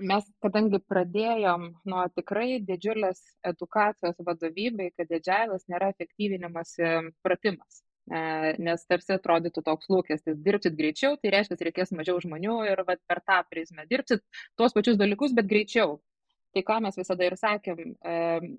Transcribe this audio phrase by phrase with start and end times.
[0.00, 7.82] mes kadangi pradėjom nuo tikrai didžiulės edukacijos vadovybei, kad didžiailas nėra efektyvinimosi pratimas.
[8.08, 8.20] E,
[8.64, 13.20] nes tarsi atrodytų toks lūkestis, dirbsit greičiau, tai reiškia, reikės mažiau žmonių ir vat, per
[13.20, 14.24] tą prizmę dirbsit
[14.56, 15.98] tuos pačius dalykus, bet greičiau.
[16.56, 18.14] Tai ką mes visada ir sakėm, e,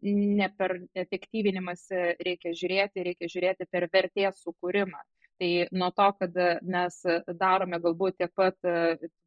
[0.05, 1.87] ne per efektyvinimas
[2.21, 5.01] reikia žiūrėti, reikia žiūrėti per vertės sukūrimą.
[5.39, 6.35] Tai nuo to, kad
[6.67, 6.99] mes
[7.39, 8.57] darome galbūt tiek pat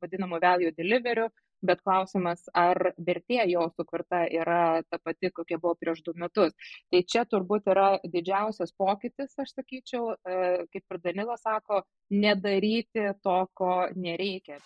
[0.05, 1.31] vadinamų value deliverių,
[1.63, 6.55] bet klausimas, ar vertė jo sukurta yra ta pati, kokia buvo prieš du metus.
[6.91, 13.39] Tai čia turbūt yra didžiausias pokytis, aš sakyčiau, e, kaip ir Danila sako, nedaryti to,
[13.55, 14.61] ko nereikia.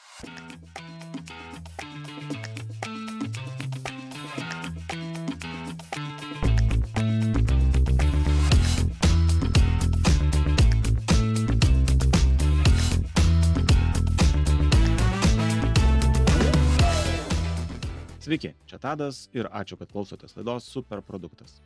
[18.26, 21.60] Sveiki, čia Tadas ir ačiū, kad klausotės laidos Superproduktas.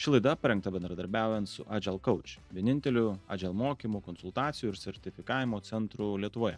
[0.00, 6.56] Ši laida parengta bendradarbiaujant su Agile Coach, vieninteliu Agile mokymų, konsultacijų ir sertifikavimo centru Lietuvoje.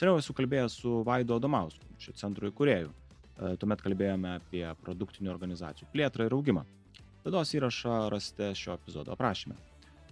[0.00, 2.88] Seniau esu kalbėjęs su Vaido Domausku, šio centro įkūrėjų.
[2.88, 6.64] E, tuomet kalbėjome apie produktinių organizacijų plėtrą ir augimą.
[7.26, 9.60] Laidos įrašą rasite šio epizodo aprašyme.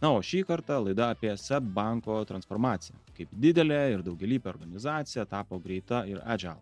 [0.03, 5.56] Na, o šį kartą laida apie SEB banko transformaciją, kaip didelė ir daugelįpė organizacija tapo
[5.56, 6.61] greita ir agile.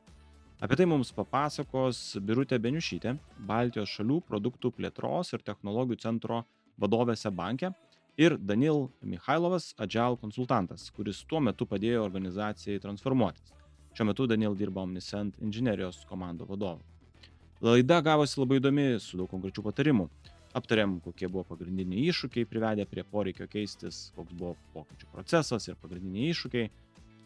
[0.57, 3.11] Apie tai mums papasakos Birutė Beniušytė,
[3.45, 6.39] Baltijos šalių produktų plėtros ir technologijų centro
[6.81, 7.75] vadovėse banke
[8.17, 13.53] ir Danil Mikhailovas, Agile konsultantas, kuris tuo metu padėjo organizacijai transformuotis.
[13.93, 16.81] Šiuo metu Danil dirba Omniscent inžinerijos komando vadovu.
[17.61, 20.09] Laida gavosi labai įdomi, su daug konkrečių patarimų.
[20.57, 26.33] Aptarėm, kokie buvo pagrindiniai iššūkiai privedę prie poreikio keistis, koks buvo pokyčių procesas ir pagrindiniai
[26.33, 26.73] iššūkiai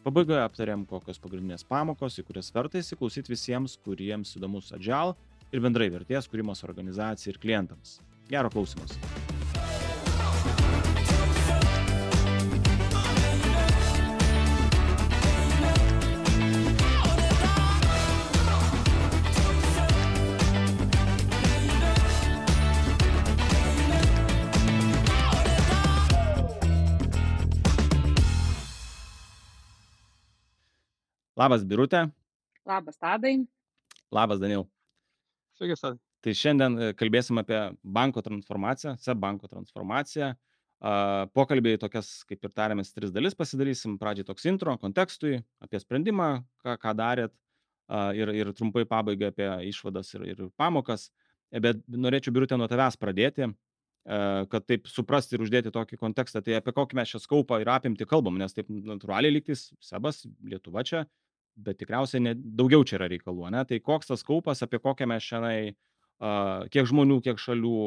[0.01, 5.13] Pabaigoje aptarėm, kokios pagrindinės pamokos, į kurias verta įsiklausyti visiems, kuriems įdomus Agile
[5.53, 7.99] ir bendrai vertės kūrimas organizacijai ir klientams.
[8.31, 8.97] Gero klausimus.
[31.41, 32.03] Labas, Birutė.
[32.69, 33.39] Labas, Tadai.
[34.13, 34.67] Labas, Daniel.
[35.57, 35.97] Sveiki, Tadai.
[36.21, 40.35] Tai šiandien e, kalbėsim apie banko transformaciją, SEB banko transformaciją.
[41.37, 43.99] Pokalbiai tokias, kaip ir tarėmės, tris dalis pasidarysim.
[44.01, 46.29] Pradžiai toks intro, kontekstui, apie sprendimą,
[46.61, 47.33] ką, ką darėt
[48.17, 51.07] ir, ir trumpai pabaigai apie išvadas ir, ir pamokas.
[51.49, 53.49] E, bet norėčiau, Birutė, nuo tavęs pradėti,
[54.01, 56.41] kad taip suprasti ir uždėti tokį kontekstą.
[56.45, 60.85] Tai apie kokį mes šią skaupą ir apimti kalbam, nes taip natūraliai lygtis Sebas, Lietuva
[60.85, 61.03] čia
[61.55, 63.63] bet tikriausiai ne, daugiau čia yra reikalų, ne?
[63.67, 65.73] Tai koks tas kaupas, apie kokią mes šiandien,
[66.21, 67.77] uh, kiek žmonių, kiek šalių,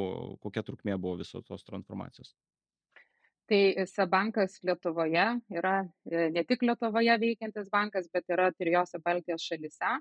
[0.45, 2.35] kokia trukmė buvo visos tos transformacijos.
[3.49, 5.75] Tai Sebankas Lietuvoje yra
[6.09, 9.99] e, ne tik Lietuvoje veikiantis bankas, bet yra trijose Baltijos šalise.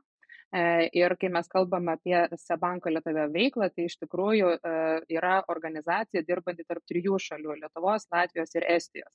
[0.53, 0.61] E,
[0.95, 4.73] ir kai mes kalbame apie Sebanko Lietuvoje veiklą, tai iš tikrųjų e,
[5.17, 9.11] yra organizacija dirbanti tarp trijų šalių- Lietuvos, Latvijos ir Estijos.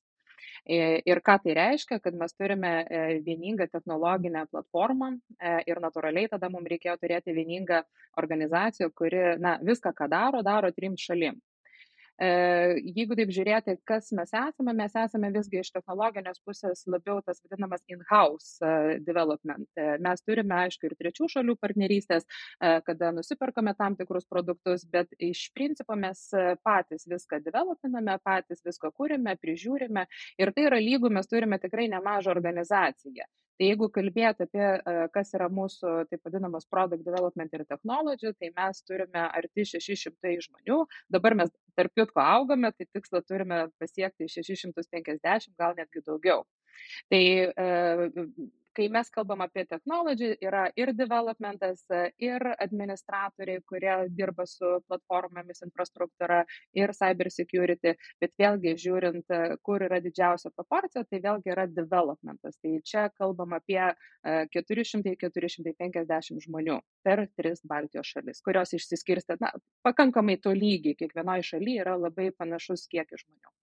[0.69, 6.51] Ir ką tai reiškia, kad mes turime e, vieningą technologinę platformą e, ir natūraliai tada
[6.53, 7.83] mums reikėjo turėti vieningą
[8.21, 11.41] organizaciją, kuri na, viską, ką daro, daro trim šalim.
[12.19, 12.29] E,
[12.97, 17.85] jeigu taip žiūrėti, kas mes esame, mes esame visgi iš technologinės pusės labiau tas vadinamas
[17.95, 19.69] in-house e, development.
[19.79, 22.27] E, mes turime, aišku, ir trečių šalių partnerystės,
[22.89, 26.25] kada nusiperkame tam tikrus produktus, bet iš principo mes
[26.67, 30.09] patys viską developiname, patys viską kūrime, prižiūrime
[30.43, 33.29] ir tai yra lygų, mes turime tikrai nemažą organizaciją.
[33.59, 34.67] Tai jeigu kalbėti apie,
[35.15, 40.77] kas yra mūsų taip vadinamas product development ir technology, tai mes turime arti 600 žmonių,
[41.11, 46.47] dabar mes tarp kitko augame, tai tikslą turime pasiekti 650, gal netgi daugiau.
[47.11, 47.23] Tai
[48.79, 51.83] kai mes kalbam apie technology, yra ir developmentas,
[52.23, 56.45] ir administratoriai, kurie dirba su platformomis, infrastruktūra,
[56.79, 59.27] ir cyber security, bet vėlgi žiūrint,
[59.67, 62.55] kur yra didžiausia proporcija, tai vėlgi yra developmentas.
[62.63, 63.83] Tai čia kalbam apie
[64.55, 69.51] 400-450 žmonių per tris Baltijos šalis, kurios išsiskirsta, na,
[69.87, 73.58] pakankamai tolygiai, kiekvienoje šalyje yra labai panašus kiekis žmonių.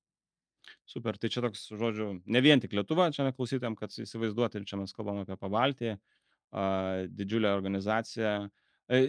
[0.89, 4.93] Super, tai čia toks, žodžiu, ne vien tik Lietuva, čia klausytėm, kad įsivaizduoti, čia mes
[4.95, 5.95] kalbam apie Pabaltį,
[7.15, 8.35] didžiulę organizaciją.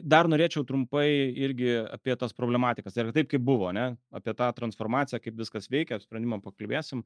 [0.09, 1.07] Dar norėčiau trumpai
[1.37, 3.91] irgi apie tas problematikas, yra taip, kaip buvo, ne?
[4.09, 7.03] apie tą transformaciją, kaip viskas veikia, sprendimą pakalbėsim,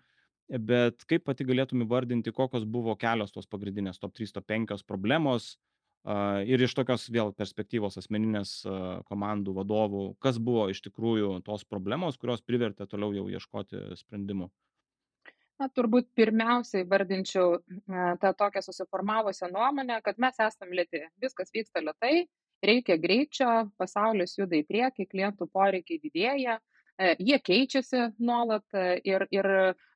[0.71, 5.57] bet kaip pati galėtum įvardinti, kokios buvo kelios tos pagrindinės top 3, top 5 problemos,
[6.49, 8.63] Ir iš tokios vėl perspektyvos asmeninės
[9.11, 14.49] komandų vadovų, kas buvo iš tikrųjų tos problemos, kurios privertė toliau jau ieškoti sprendimų?
[15.61, 17.59] Na, turbūt pirmiausiai vardinčiau
[18.23, 22.25] tą tokią susiformavusią nuomonę, kad mes esame lėti, viskas vyksta lėtai,
[22.65, 26.57] reikia greičio, pasaulis juda į priekį, klientų poreikiai didėja,
[27.01, 29.49] jie keičiasi nuolat e, ir, ir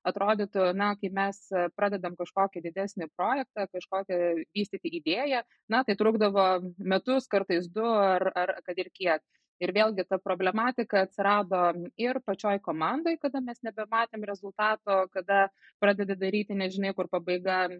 [0.08, 1.38] atrodytų, na, kai mes
[1.76, 4.18] pradedam kažkokį didesnį projektą, kažkokią
[4.56, 6.48] vystyti idėją, na, tai trukdavo
[6.78, 9.24] metus, kartais du ar, ar kad ir kiek.
[9.62, 11.60] Ir vėlgi ta problematika atsirado
[12.00, 15.44] ir pačioj komandai, kada mes nebematėm rezultato, kada
[15.82, 17.76] pradedi daryti, nežinai, kur pabaiga e,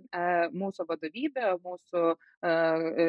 [0.54, 2.04] mūsų vadovybė, mūsų
[2.46, 3.08] e,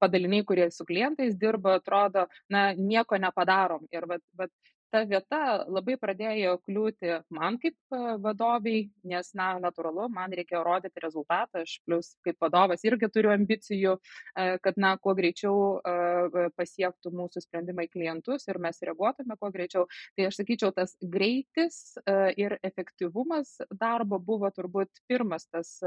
[0.00, 3.84] padaliniai, kurie su klientais dirba, atrodo, na, nieko nepadarom.
[3.92, 4.54] Ir vat, vat,
[4.92, 11.02] ta vieta labai pradėjo kliūti man kaip e, vadovei, nes, na, natūralu, man reikėjo rodyti
[11.02, 17.12] rezultatą, aš plus kaip vadovas irgi turiu ambicijų, e, kad, na, kuo greičiau e, pasiektų
[17.16, 19.86] mūsų sprendimai klientus ir mes reaguotume kuo greičiau.
[20.16, 21.96] Tai aš sakyčiau, tas greitis
[22.38, 25.78] ir efektyvumas darbo buvo turbūt pirmas tas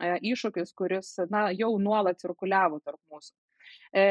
[0.00, 3.34] iššūkis, kuris, na, jau nuolat cirkuliavo tarp mūsų.
[3.92, 4.04] E,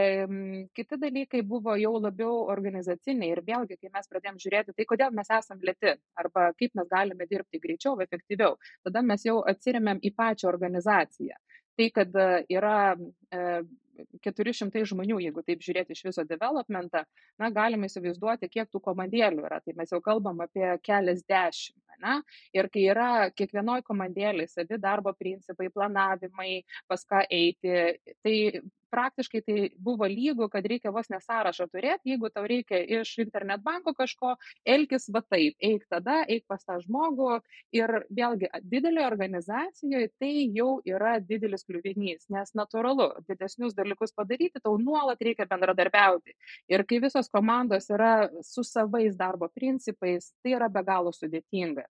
[0.78, 5.32] kiti dalykai buvo jau labiau organizaciniai ir vėlgi, kai mes pradėjom žiūrėti, tai kodėl mes
[5.38, 10.52] esam lėti arba kaip mes galime dirbti greičiau, efektyviau, tada mes jau atsiriamėm į pačią
[10.52, 11.40] organizaciją.
[11.80, 12.18] Tai, kad
[12.52, 12.78] yra
[13.32, 13.46] e,
[14.26, 17.04] 400 žmonių, jeigu taip žiūrėti iš viso developmentą,
[17.42, 19.62] na, galime įsivaizduoti, kiek tų komandėlių yra.
[19.66, 21.91] Tai mes jau kalbam apie keliasdešimt.
[22.02, 22.20] Na,
[22.56, 27.76] ir kai yra kiekvienoje komandėlėje savi darbo principai, planavimai, pas ką eiti,
[28.24, 28.38] tai
[28.92, 33.94] praktiškai tai buvo lygu, kad reikia vos nesąrašą turėti, jeigu tau reikia iš internet banko
[33.98, 34.36] kažko,
[34.76, 37.40] elkis va taip, eik tada, eik pas tą žmogų.
[37.78, 44.76] Ir vėlgi, didelė organizacijoje tai jau yra didelis kliuvinys, nes natūralu, didesnius dalykus padaryti, tau
[44.82, 46.36] nuolat reikia bendradarbiauti.
[46.72, 51.81] Ir kai visos komandos yra su savais darbo principais, tai yra be galo sudėtinga.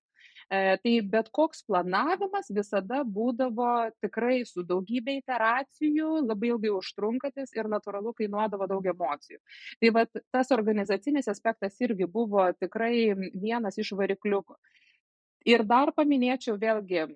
[0.52, 3.70] Tai bet koks planavimas visada būdavo
[4.04, 9.40] tikrai su daugybė iteracijų, labai ilgai užtrunkatis ir natūralu kainuodavo daug emocijų.
[9.80, 14.60] Tai vat, tas organizacinis aspektas irgi buvo tikrai vienas iš varikliukų.
[15.48, 17.08] Ir dar paminėčiau vėlgi,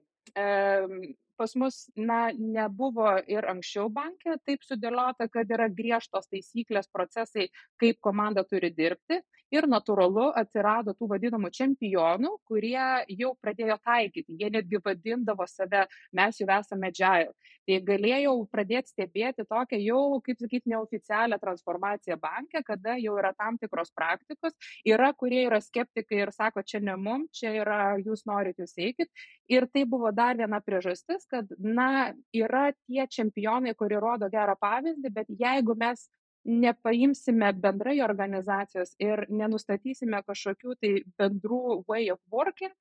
[1.37, 7.49] pas mus na nebuvo ir anksčiau banke taip sudėliota kad yra griežtos taisyklės procesai
[7.81, 9.19] kaip komanda turi dirbti
[9.55, 14.37] ir natūralu atsirado tų vadinamų čempionų kurie jau pradėjo taikyti.
[14.39, 15.85] Jie netgi vadindavo save
[16.15, 17.33] mes jau esame agile.
[17.65, 23.57] Tai galėjau pradėt stebėti tokią jau kaip sakyt neoficialią transformaciją banke kada jau yra tam
[23.61, 24.53] tikros praktikos
[24.85, 29.09] yra kurie yra skeptikai ir sako čia ne mum čia yra jūs norit jūs eikit.
[29.49, 35.13] Ir tai buvo dar viena priežastis kad na yra tie čempionai kurie rodo gerą pavyzdį
[35.17, 36.05] bet jeigu mes
[36.45, 42.73] nepaimsime bendrai organizacijos ir nenustatysime kažkokių tai bendrų way of working,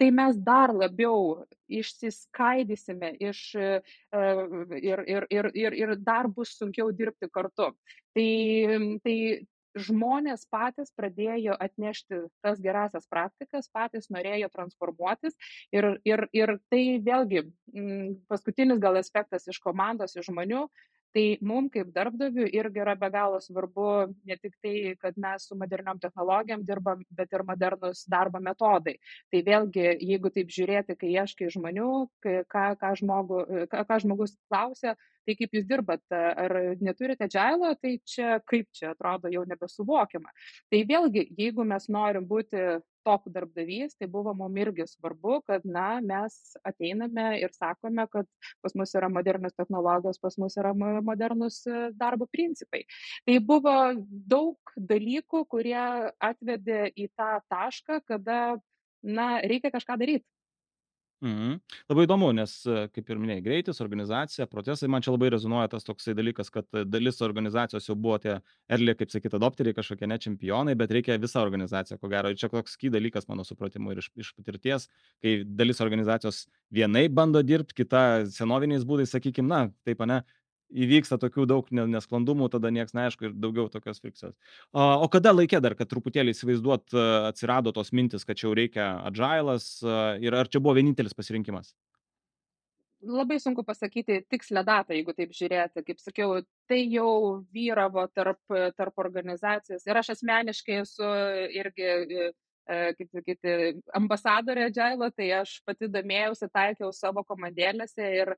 [0.00, 3.70] tai mes dar labiau išsiskaidysime iš, e,
[4.82, 7.70] ir, ir, ir, ir, ir dar bus sunkiau dirbti kartu.
[8.16, 8.28] Tai,
[9.04, 9.16] tai
[9.78, 15.36] žmonės patys pradėjo atnešti tas gerasias praktikas, patys norėjo transformuotis
[15.72, 17.46] ir, ir, ir tai vėlgi
[18.28, 20.66] paskutinis gal aspektas iš komandos, iš žmonių,
[21.14, 23.86] tai mum kaip darbdaviui irgi yra be galo svarbu
[24.28, 28.96] ne tik tai kad mes su moderniom technologijom dirbam bet ir modernūs darbo metodai.
[29.32, 31.90] Tai vėlgi jeigu taip žiūrėti kai ieškai žmonių
[32.24, 33.42] kai ką ką žmogų
[33.72, 38.92] ką ką žmogus klausia tai kaip jūs dirbat ar neturite džailo tai čia kaip čia
[38.92, 40.32] atrodo jau nebesuvokiama.
[40.70, 46.00] Tai vėlgi jeigu mes norim būti top darbdavys tai buvo mum irgi svarbu kad na
[46.00, 48.26] mes ateiname ir sakome kad
[48.62, 52.84] pas mus yra modernios technologijos pas mus yra modernūs e, darbo principai.
[53.26, 53.76] Tai buvo
[54.34, 55.86] daug dalykų kurie
[56.30, 58.42] atvedė į tą tašką kada
[59.02, 60.24] na reikia kažką daryt
[61.22, 61.60] Mhm.
[61.86, 65.86] Labai įdomu, nes, e, kaip ir minėjai, greitis, organizacija, procesai, man čia labai rezonuoja tas
[65.86, 68.32] toksai dalykas, kad dalis organizacijos jau buvo tie
[68.74, 72.32] early, kaip sakyti, adopteriai, kažkokie ne čempionai, bet reikia visą organizaciją, ko gero.
[72.34, 74.88] Ir čia toks ky dalykas, mano supratimu, ir iš, iš patirties,
[75.22, 76.42] kai dalis organizacijos
[76.74, 80.24] vienai bando dirbti, kita senoviniais būdais, sakykime, na, taip, ne,
[80.72, 84.34] įvyksta tokių daug nesklandumų, tada niekas neaišku ir daugiau tokios frikcijos.
[84.72, 86.92] O, kada laikė dar, kad truputėlį įsivaizduot,
[87.30, 89.74] atsirado tos mintis, kad čia jau reikia agilas
[90.22, 91.74] ir ar čia buvo vienintelis pasirinkimas?
[93.02, 95.82] Labai sunku pasakyti tikslę datą, jeigu taip žiūrėti.
[95.82, 96.36] Kaip sakiau,
[96.70, 98.38] tai jau vyravo tarp,
[98.78, 101.08] tarp organizacijos ir aš asmeniškai esu
[101.50, 102.28] irgi e,
[102.68, 103.56] kaip sakyti,
[103.98, 108.36] ambasadorė Agile, tai aš pati domėjausi, taikiau savo komandėlėse ir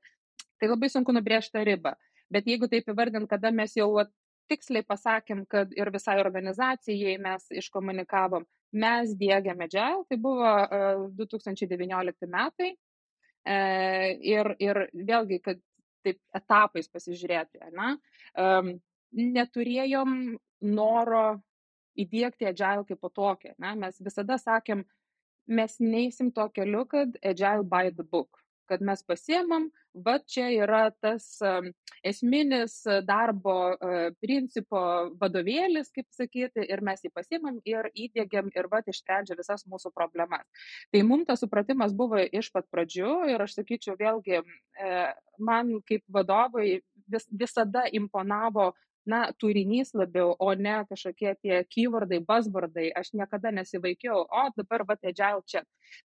[0.57, 1.93] tai labai sunku nubrėžti ribą.
[2.33, 4.11] Bet jeigu taip įvardint, kada mes jau vat,
[4.49, 8.45] tiksliai pasakėm, kad ir visai organizacijai mes iškomunikavom,
[8.77, 12.73] mes dėgiam Agile, tai buvo uh, 2019 metai.
[13.45, 15.61] Uh, ir, ir vėlgi, kad
[16.05, 17.91] taip etapais pasižiūrėti, ne,
[18.41, 18.71] um,
[19.13, 20.15] neturėjom
[20.65, 21.25] noro
[21.97, 23.53] įdėkti Agile kaip po tokią.
[23.61, 23.75] Ne?
[23.81, 24.81] Mes visada sakėm,
[25.45, 29.67] mes neįsim to keliu, kad Agile by the book kad mes pasiemam,
[30.05, 31.27] va čia yra tas
[32.05, 33.75] esminis darbo
[34.21, 34.81] principo
[35.21, 40.45] vadovėlis, kaip sakyti, ir mes jį pasiemam ir įdėgiam ir va išsprendžia visas mūsų problemas.
[40.91, 44.41] Tai mums tas supratimas buvo iš pat pradžių ir aš sakyčiau vėlgi,
[45.39, 46.81] man kaip vadovui
[47.11, 48.73] vis, visada imponavo
[49.05, 52.89] na, turinys labiau, o ne kažkokie tie keywordai, buzzwordai.
[52.97, 55.61] Aš niekada nesivaikiau, o dabar va agile čia.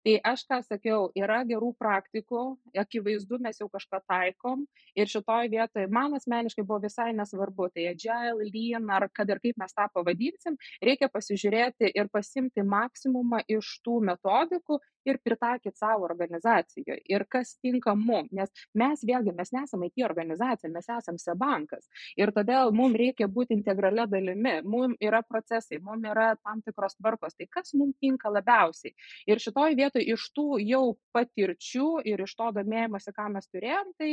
[0.05, 2.43] Tai aš ką sakiau, yra gerų praktikų,
[2.83, 4.65] akivaizdu mes jau kažką taikom
[4.97, 9.59] ir šitoj vietoje man asmeniškai buvo visai nesvarbu, tai agile, lean ar kad ir kaip
[9.59, 16.99] mes tą pavadinsim, reikia pasižiūrėti ir pasimti maksimumą iš tų metodikų ir pritaikyti savo organizacijoje.
[17.09, 21.87] Ir kas tinka mum, nes mes vėlgi, mes nesame IT organizacija, mes esame sebankas.
[22.19, 27.37] Ir todėl mums reikia būti integralia dalimi, mums yra procesai, mums yra tam tikros tvarkos,
[27.37, 28.93] tai kas mums tinka labiausiai.
[29.29, 30.83] Ir šitoj vietoje iš tų jau
[31.15, 34.11] patirčių ir iš to domėjimosi, ką mes turėjom, tai,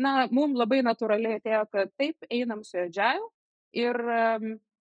[0.00, 3.28] na, mums labai natūraliai atėjo, kad taip einam su Agile.
[3.76, 3.98] Ir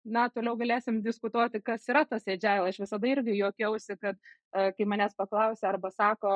[0.06, 2.70] na, toliau galėsim diskutuoti, kas yra tas agile.
[2.70, 4.18] Aš visada irgi juokiausi, kad
[4.52, 6.34] kai manęs paklausia arba sako,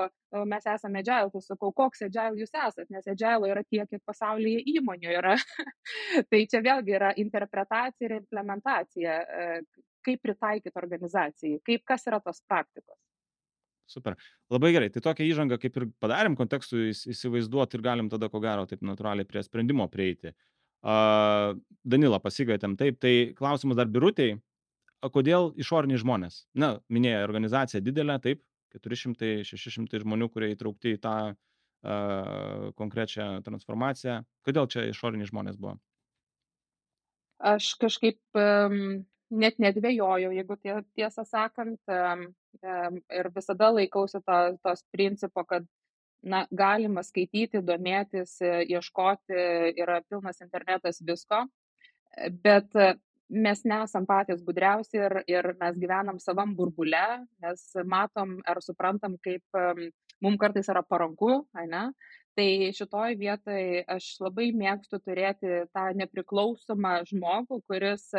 [0.47, 4.63] mes esame agile, tai sakau, koks agile jūs esate, nes agile yra tiek, kiek pasaulyje
[4.75, 5.35] įmonių yra.
[6.29, 9.17] tai čia vėlgi yra interpretacija ir implementacija,
[10.05, 12.99] kaip pritaikyti organizacijai, kaip kas yra tos praktikos.
[13.85, 14.15] Super.
[14.53, 14.89] Labai gerai.
[14.93, 19.27] Tai tokią įžangą kaip ir padarėm kontekstui įsivaizduoti ir galim tada, ko gero, taip natūraliai
[19.29, 20.33] prie sprendimo prieiti.
[20.85, 21.53] Uh,
[21.85, 22.75] Danilą pasikvietėm.
[22.77, 24.39] Taip, tai klausimas dar birutėjai.
[25.13, 26.43] Kodėl išoriniai žmonės?
[26.57, 28.41] Na, minėjo, organizacija didelė, taip,
[28.73, 34.23] 400-600 žmonių, kurie įtraukti į tą uh, konkrečią transformaciją.
[34.45, 35.77] Kodėl čia išoriniai žmonės buvo?
[37.45, 39.05] Aš kažkaip um,
[39.41, 41.81] net nedvėjojau, jeigu tie, tiesą sakant,
[43.19, 45.67] ir visada laikausi to, tos principo, kad
[46.25, 49.43] na galima skaityti domėtis ieškoti
[49.77, 51.43] yra pilnas internetas visko
[52.43, 52.75] bet
[53.29, 59.59] mes nesam patys gudriausi ir, ir mes gyvenam savam burbule, mes matom ar suprantam, kaip
[60.21, 61.89] mums kartais yra paranku, ne?
[62.35, 68.09] Tai šitoj vietoj aš labai mėgstu turėti tą nepriklausomą žmogų, kuris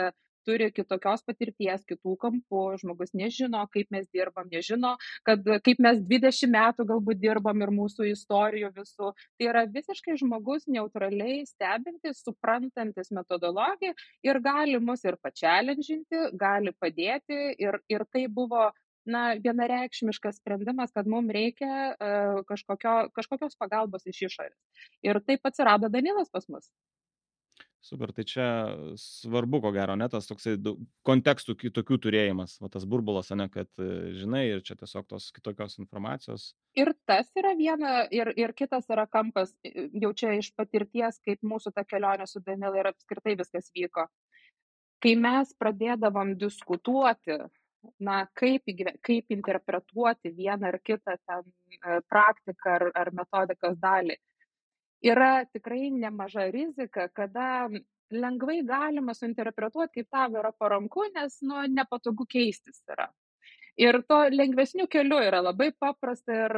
[0.46, 4.94] turi kitokios patirties, kitų kampų, žmogus nežino, kaip mes dirbam, nežino,
[5.26, 9.12] kad kaip mes 20 metų galbūt dirbam ir mūsų istorijų visų.
[9.36, 13.94] Tai yra visiškai žmogus neutraliai stebintis, suprantantis metodologiją
[14.26, 18.70] ir gali mus ir pačialinžinti, gali padėti ir, ir tai buvo
[19.06, 24.84] na, vienareikšmiškas sprendimas, kad mums reikia uh, kažkokio, kažkokios pagalbos iš išorės.
[25.06, 26.68] Ir taip atsirado Danilas pas mus.
[27.86, 28.46] Super, tai čia
[28.98, 30.56] svarbu, ko gero, ne tas toksai
[31.06, 35.78] kontekstų kitokių turėjimas, o tas burbulas, ne, kad e, žinai ir čia tiesiog tos kitokios
[35.78, 36.48] informacijos.
[36.74, 39.54] Ir tas yra viena, ir, ir kitas yra kampas,
[40.02, 44.08] jau čia iš patirties, kaip mūsų ta kelionė su Danila ir apskritai viskas vyko.
[44.98, 47.38] Kai mes pradėdavom diskutuoti,
[48.02, 48.66] na, kaip,
[49.06, 54.18] kaip interpretuoti vieną ar kitą ten e, praktiką ar, ar metodikos dalį,
[55.04, 57.68] yra tikrai nemaža rizika, kada
[58.10, 63.08] lengvai galima suinterpretuoti, kaip tau yra paranku, nes nu, nepatogu keistis yra.
[63.76, 66.54] Ir to lengvesnių kelių yra labai paprasta ir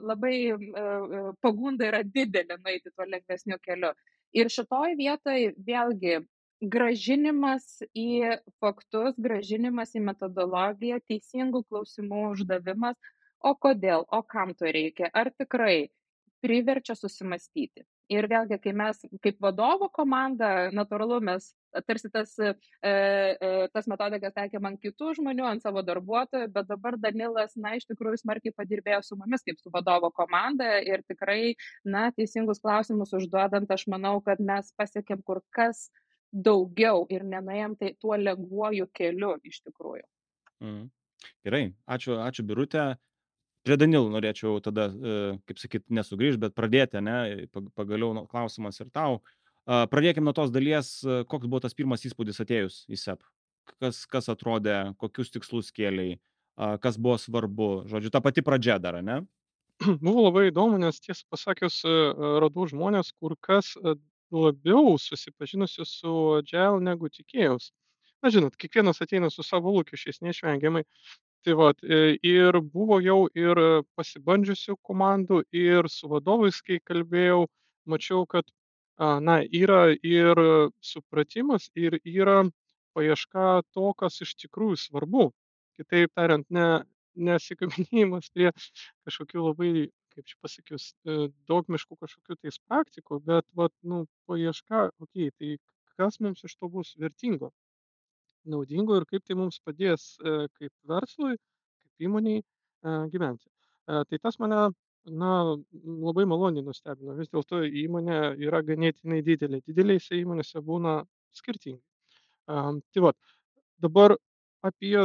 [0.00, 3.92] labai uh, pagunda yra didelė nueiti tuo lengvesniu keliu.
[4.32, 6.22] Ir šitoj vietoj vėlgi
[6.62, 12.96] gražinimas į faktus, gražinimas į metodologiją, teisingų klausimų uždavimas,
[13.42, 15.90] o kodėl, o kam to reikia, ar tikrai
[16.42, 17.84] priverčia susimastyti.
[18.12, 21.46] Ir vėlgi, kai mes kaip vadovo komanda, natūralu, mes
[21.86, 22.52] tarsi tas, e,
[22.84, 27.86] e, tas metodikas taikėm ant kitų žmonių, ant savo darbuotojų, bet dabar Danilas, na, iš
[27.88, 31.54] tikrųjų smarkiai padirbėjo su mumis kaip su vadovo komanda ir tikrai,
[31.88, 35.86] na, teisingus klausimus užduodant, aš manau, kad mes pasiekėm kur kas
[36.32, 40.04] daugiau ir nenuėjom tai tuo lengvuoju keliu iš tikrųjų.
[40.64, 40.90] Mm.
[41.46, 42.92] Gerai, ačiū, ačiū Birutė
[43.66, 47.46] prie Danilų norėčiau tada, e, kaip sakyt, nesugrįžti, bet pradėti, ne,
[47.78, 49.20] pagaliau klausimas ir tau.
[49.66, 53.22] Pradėkime nuo tos dalies, e, koks buvo tas pirmas įspūdis atėjus į SEP.
[53.78, 56.16] Kas, kas atrodė, kokius tikslus kėliai,
[56.82, 57.68] kas buvo svarbu.
[57.90, 59.22] Žodžiu, ta pati pradžia dar, ne?
[60.02, 61.94] Buvo labai įdomu, nes tiesą pasakius, e,
[62.42, 63.72] radau žmonės kur kas
[64.32, 67.72] labiau susipažinusi su Agile negu tikėjausi.
[68.22, 70.84] Na, žinot, kiekvienas ateina su savo lūkesčiais neišvengiamai.
[71.46, 73.58] Tai vat, e, ir buvo jau ir
[73.98, 77.40] pasibandžiusių komandų, ir su vadovais, kai kalbėjau,
[77.92, 78.46] mačiau, kad,
[78.98, 80.38] a, na, yra ir
[80.92, 82.36] supratimas, ir yra
[82.94, 85.26] paieška to, kas iš tikrųjų svarbu.
[85.80, 86.68] Kitaip tariant, ne
[87.28, 89.72] nesikabinėjimas prie kažkokių labai,
[90.14, 95.56] kaip čia pasakius, e, dogmiškų kažkokių tais praktikų, bet vat, nu, paieška, okei, tai
[95.98, 97.50] kas mums iš to bus vertingo,
[98.44, 103.46] naudingo ir kaip tai mums padės e, kaip verslui, kaip įmoniai e, gyventi.
[103.88, 104.60] E, Tai tas mane,
[105.22, 105.32] na,
[106.08, 107.16] labai maloniai nustebino.
[107.18, 109.62] Vis dėlto įmonė yra ganėtinai didelė.
[109.66, 111.00] Didelėse įmonėse būna
[111.38, 111.82] skirtingai.
[112.50, 113.14] Am, Tai va,
[113.82, 114.16] dabar
[114.66, 114.98] apie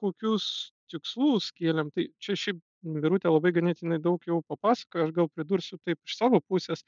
[0.00, 5.78] kokius tikslus kėlėm, tai čia šiaip Birutė labai ganėtinai daug jau papasakojo, aš gal pridursiu
[5.88, 6.84] taip iš savo pusės.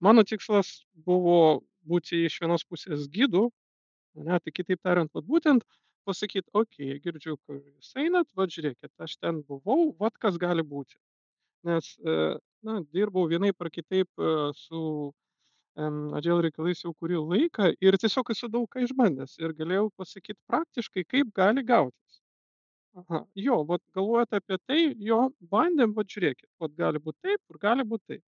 [0.00, 0.70] Mano tikslas
[1.04, 3.50] buvo būti iš vienos pusės gydų,
[4.18, 5.64] ane, tai kitaip tariant, vat būtent
[6.08, 10.96] pasakyt, okei, girdžiu, kur jūs einat, vat žiūrėkit, aš ten buvau, vat kas gali būti.
[11.68, 12.16] Nes, e,
[12.66, 15.12] na, dirbau vienaip ar kitaip e, su
[16.18, 21.04] Agile reikalais jau kurį laiką ir tiesiog esu daug ką išbandęs ir galėjau pasakyti praktiškai,
[21.08, 22.18] kaip gali gautis.
[23.00, 25.20] Aha, jo, vat galvojat apie tai, jo,
[25.54, 28.24] bandėm, vat žiūrėkit, vat gali būti taip ir gali būti taip.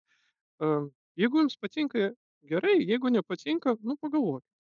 [1.22, 2.10] Jeigu jums patinka,
[2.52, 4.57] gerai, jeigu nepatinka, nu pagalvokit.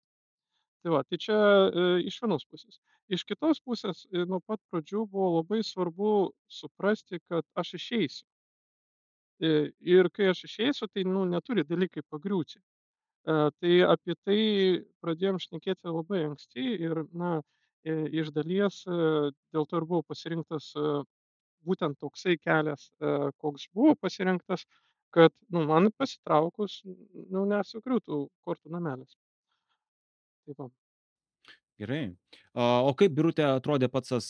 [0.83, 2.79] Tai va, tai čia e, iš vienos pusės.
[3.17, 6.09] Iš kitos pusės, e, nuo pat pradžių buvo labai svarbu
[6.59, 8.27] suprasti, kad aš išeisiu.
[9.39, 9.49] E,
[9.95, 12.59] Ir kai aš išeisiu, tai nu, neturi dalykai pagriūti.
[12.59, 14.39] E, Tai apie tai
[15.03, 17.31] pradėjom šnekėti labai anksti ir, na,
[17.85, 18.97] e, iš dalies e,
[19.53, 20.85] dėl to ir buvo pasirinktas e,
[21.69, 24.65] būtent toksai kelias, e, koks buvo pasirinktas,
[25.17, 26.81] kad, nu, man pasitraukus,
[27.33, 29.17] nu, nesugriūtų kortų namelis.
[30.47, 30.69] Taip va.
[31.77, 32.03] Gerai.
[32.55, 34.29] A, O kaip, Birutė, atrodė pats tas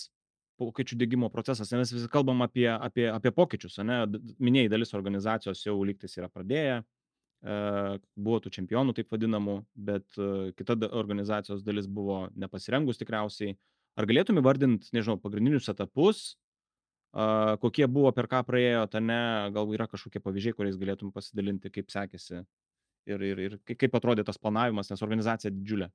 [0.60, 1.70] pokyčių dėgymo procesas?
[1.72, 4.02] Nes vis kalbam apie, apie, apie pokyčius, ne?
[4.42, 7.60] Minėjai, dalis organizacijos jau lygtis yra pradėję, e,
[8.18, 13.56] buvo tų čempionų taip vadinamų, bet e, kita da- organizacijos dalis buvo nepasirengus tikriausiai.
[13.98, 16.36] Ar galėtum įvardinti, nežinau, pagrindinius etapus,
[17.14, 19.22] a, kokie buvo, per ką praėjo, ta ne,
[19.56, 22.42] gal yra kažkokie pavyzdžiai, kuriais galėtum pasidalinti, kaip sekėsi
[23.08, 25.88] ir, ir, ir kai- kaip atrodė tas planavimas, nes organizacija didžiulė.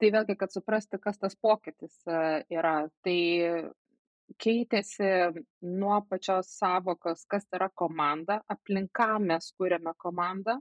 [0.00, 2.20] Tai vėlgi, kad suprasti, kas tas pokytis e,
[2.56, 3.18] yra, tai
[4.40, 5.10] keitėsi
[5.66, 10.56] nuo pačios savokos, kas yra komanda, aplink ką mes kūrėme komandą.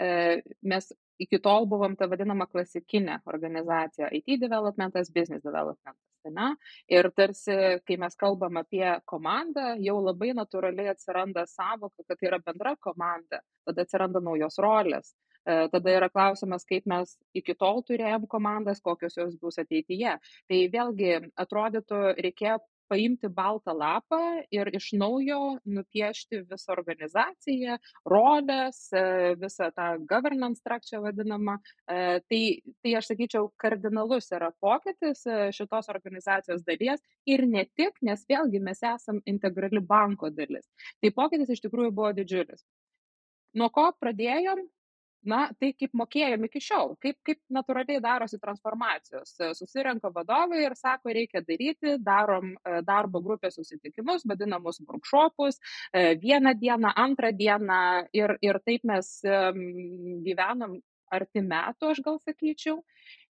[0.00, 0.88] E, Mes
[1.22, 6.00] iki tol buvom ta vadinama klasikinė organizacija- IT developmentas, business developmentas.
[6.24, 6.54] Ne?
[6.88, 7.54] Ir tarsi,
[7.86, 13.42] kai mes kalbam apie komandą, jau labai natūraliai atsiranda savoka, kad tai yra bendra komanda,
[13.66, 15.14] tada atsiranda naujos rolės.
[15.44, 20.18] E, Tada yra klausimas, kaip mes iki tol turėjom komandas, kokios jos bus ateityje.
[20.50, 22.60] Tai vėlgi atrodytų, reikėjo
[22.92, 24.18] paimti baltą lapą
[24.52, 27.78] ir iš naujo nupiešti visą organizaciją,
[28.12, 31.56] rolės, e, visą tą governance structure vadinamą.
[31.88, 32.42] E, Tai,
[32.84, 35.24] tai aš sakyčiau, kardinalus yra pokytis
[35.56, 40.68] šitos organizacijos dalies ir ne tik, nes vėlgi mes esam integrali banko dalis.
[41.02, 42.62] Tai pokytis iš tikrųjų buvo didžiulis.
[43.58, 44.62] Nuo ko pradėjom?
[45.22, 49.36] Na, tai kaip mokėjom iki šiol, kaip, kaip natūraliai darosi transformacijos.
[49.54, 55.60] Susirenka vadovai ir sako, reikia daryti, darom e, darbo grupės susitikimus, vadinamus workshopus,
[55.94, 57.82] e, vieną dieną, antrą dieną
[58.18, 59.12] ir, ir taip mes
[60.26, 60.80] gyvenam
[61.12, 62.80] arti metų, aš gal sakyčiau.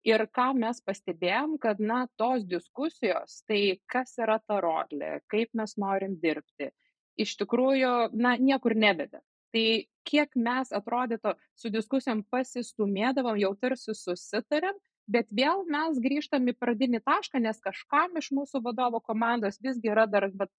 [0.06, 5.74] Ir ką mes pastebėjom, kad, na, tos diskusijos, tai kas yra ta rolė, kaip mes
[5.82, 6.70] norim dirbti,
[7.18, 9.22] iš tikrųjų, na, niekur nevedė.
[9.56, 9.68] Tai
[10.04, 14.76] kiek mes atrodytų su diskusijom pasistumėdavom, jau tarsi susitarėm,
[15.08, 20.04] bet vėl mes grįžtam į pradinį tašką, nes kažkam iš mūsų vadovo komandos visgi yra
[20.10, 20.52] dar bet,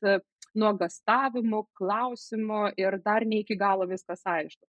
[0.58, 4.66] nuogastavimų, klausimų ir dar ne iki galo viskas aišku.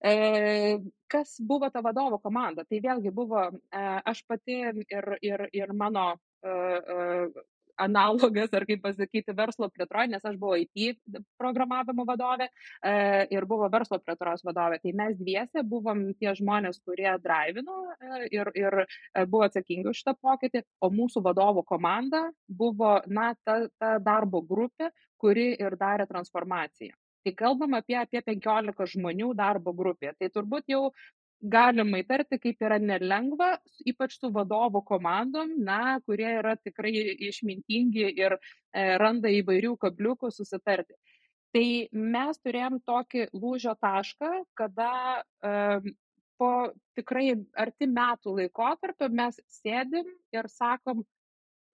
[0.00, 0.78] E,
[1.12, 2.64] kas buvo ta vadovo komanda?
[2.64, 7.44] Tai vėlgi buvo e, aš pati ir, ir, ir mano e, e,
[7.78, 10.98] analogas, ar kaip pasakyti, verslo plėtroje, nes aš buvau IT
[11.40, 12.94] programavimo vadovė e,
[13.34, 14.80] ir buvo verslo plėtros vadovė.
[14.82, 20.02] Tai mes dviese buvom tie žmonės, kurie drivino e, ir, ir e, buvo atsakingi už
[20.02, 26.08] šitą pokytį, o mūsų vadovų komanda buvo, na, ta, ta darbo grupė, kuri ir darė
[26.08, 26.96] transformaciją.
[27.26, 30.12] Tai kalbam apie, apie 15 žmonių darbo grupė.
[30.14, 30.92] Tai turbūt jau
[31.40, 36.94] galima įtarti, kaip yra nelengva, ypač su vadovų komandom, na, kurie yra tikrai
[37.28, 38.40] išmintingi ir e,
[39.00, 40.96] randa įvairių kabliukų susitarti.
[41.56, 44.90] Tai mes turėjom tokį lūžio tašką, kada
[46.36, 46.50] po
[46.96, 51.04] tikrai arti metų laikotarpio mes sėdim ir sakom,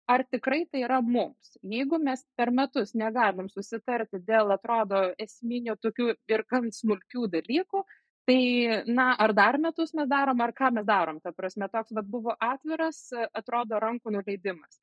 [0.08, 1.58] ar tikrai tai yra mums.
[1.62, 7.84] Jeigu mes per metus negalim susitarti dėl, atrodo, esminių tokių ir gan smulkių dalykų,
[8.28, 11.22] tai, na, ar dar metus mes darom, ar ką mes darom.
[11.24, 14.82] Ta prasme, toks vat, buvo atviras, atrodo, rankų nuleidimas.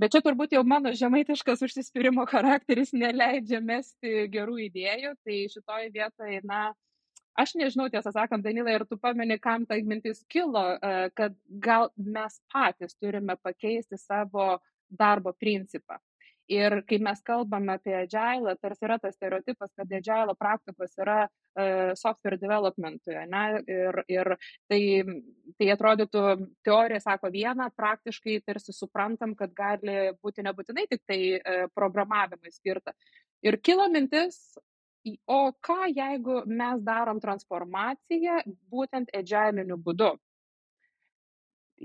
[0.00, 5.16] Bet čia turbūt jau mano žemaitiškas užsispyrimo charakteris neleidžia mesti gerų idėjų.
[5.24, 6.60] Tai šitoj vietoj na
[7.36, 10.64] aš nežinau tiesą sakant danilai ar tu pameni kam ta mintis kilo
[11.16, 14.56] kad gal mes patys turime pakeisti savo
[14.88, 16.00] darbo principą
[16.50, 21.92] Ir kai mes kalbame apie agile, tarsi yra tas stereotipas, kad agile praktikos yra uh,
[21.94, 23.42] software developmentui, ne?
[23.70, 24.32] Ir, ir
[24.70, 24.80] tai,
[25.54, 26.24] tai atrodytų,
[26.66, 32.96] teorija sako vieną, praktiškai tarsi suprantam, kad gali būti nebūtinai tik tai uh, programavimui skirta.
[33.46, 34.42] Ir kilo mintis,
[35.30, 38.42] o ką jeigu mes darom transformaciją
[38.74, 40.16] būtent agiliniu būdu?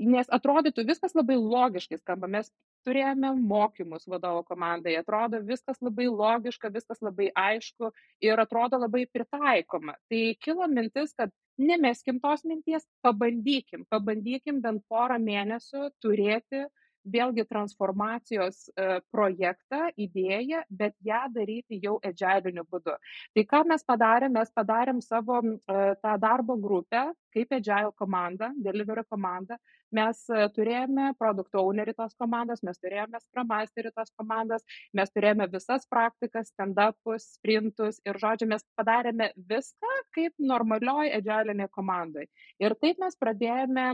[0.09, 2.49] Nes atrodytų viskas labai logiškai skamba, mes
[2.85, 4.95] turėjome mokymus vadovo komandai.
[4.99, 7.91] Atrodo viskas labai logiška viskas labai aišku
[8.23, 9.97] ir atrodo labai pritaikoma.
[10.11, 13.85] Tai kilo mintis kad nemeskim tos minties pabandykim.
[13.91, 16.65] Pabandykim bent porą mėnesių turėti
[17.05, 22.95] vėlgi transformacijos e, projektą, idėją, bet ją daryti jau edžialiniu būdu.
[23.35, 25.55] Tai ką mes padarėm, mes padarėm savo e,
[26.01, 29.57] tą darbo grupę, kaip edžial komanda, delivery komanda,
[29.95, 34.65] mes e, turėjome produkt ownerį tos komandos, mes turėjome scrum masterį tos komandos,
[34.97, 42.25] mes turėjome visas praktikas, stand-upus, sprintus ir, žodžiu, mes padarėme viską kaip normalioj edžialinė komandai.
[42.63, 43.87] Ir taip mes pradėjome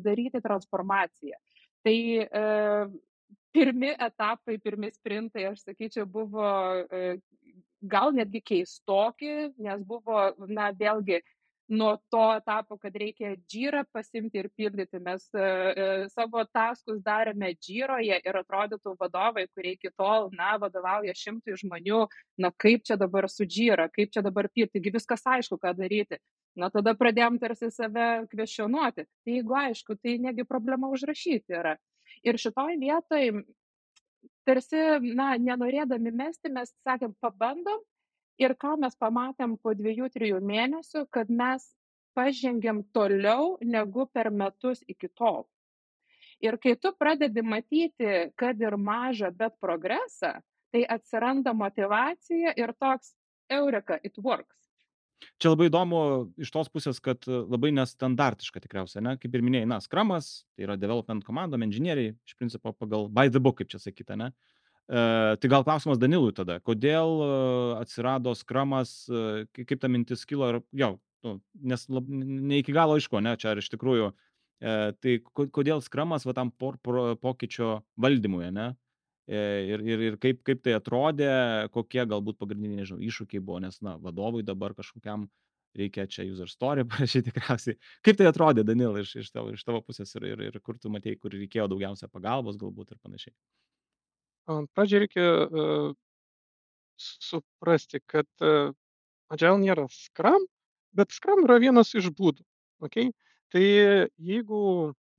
[0.00, 1.36] daryti transformaciją.
[1.86, 2.44] Tai e,
[3.52, 6.46] pirmi etapai, pirmi sprintai, aš sakyčiau, buvo
[6.92, 7.18] e,
[7.80, 11.20] gal netgi keistoki, nes buvo, na, vėlgi,
[11.70, 14.98] nuo to etapo, kad reikia džyrą pasimti ir pildyti.
[15.02, 21.56] Mes e, savo taskus darėme džyroje ir atrodytų vadovai, kurie iki tol, na, vadovauja šimtui
[21.62, 22.02] žmonių,
[22.42, 26.18] na, kaip čia dabar su džyra, kaip čia dabar pildyti, taigi viskas aišku, ką daryti.
[26.58, 29.06] Na, tada pradėjom tarsi save kvešionuoti.
[29.06, 31.76] Tai jeigu aišku, tai negi problema užrašyti yra.
[32.26, 33.44] Ir šitoj vietoj
[34.48, 34.80] tarsi,
[35.14, 37.78] na, nenorėdami mesti, mes sakėm, pabandom
[38.40, 41.68] ir ką mes pamatėm po dviejų, trijų mėnesių, kad mes
[42.18, 45.44] pažengėm toliau negu per metus iki tol.
[46.40, 50.38] Ir kai tu pradedi matyti, kad ir mažą, bet progresą,
[50.72, 53.12] tai atsiranda motivacija ir toks
[53.50, 54.59] eureka, it works.
[55.40, 56.00] Čia labai įdomu
[56.40, 59.16] iš tos pusės, kad labai nestandartiška tikriausiai, ne?
[59.20, 63.42] Kaip ir minėjai, na, skramas, tai yra development komandom, inžinieriai, iš principo pagal by the
[63.42, 64.30] book, kaip čia sakyta, ne?
[64.90, 67.30] E, tai gal klausimas Danilui tada, kodėl e,
[67.78, 71.36] atsirado skramas, e, kaip ta mintis kilo ir jau, nu,
[71.72, 76.26] nes lab, ne iki galo aišku, ne, čia ar iš tikrųjų, e, tai kodėl skramas
[76.26, 78.72] va tam por, por, pokyčio valdymui, ne?
[79.30, 79.40] E,
[79.70, 81.30] ir, ir, ir kaip, kaip tai atrodė,
[81.70, 85.28] kokie galbūt pagrindiniai, nežinau, iššūkiai buvo, nes, na, vadovui dabar kažkokiam
[85.78, 87.78] reikia čia user story parašyti tikriausiai.
[88.06, 90.90] Kaip tai atrodė, Danil, iš, iš, tavo, iš tavo pusės ir, ir, ir kur tu
[90.90, 93.36] matėjai, kur reikėjo daugiausia pagalbos galbūt ir panašiai.
[94.74, 95.66] Pradžiai reikia e,
[96.98, 98.72] suprasti, kad e,
[99.30, 100.48] Agile nėra Scrum,
[100.96, 102.42] bet Scrum yra vienas iš būdų.
[102.82, 103.12] Okay?
[103.54, 104.60] Tai jeigu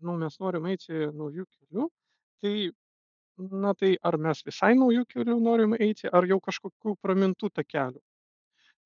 [0.02, 1.88] nu, mes norim eiti naujų kelių,
[2.44, 2.54] tai,
[3.38, 8.02] na, tai ar mes visai naujų kelių norim eiti, ar jau kažkokių pramintų takelių.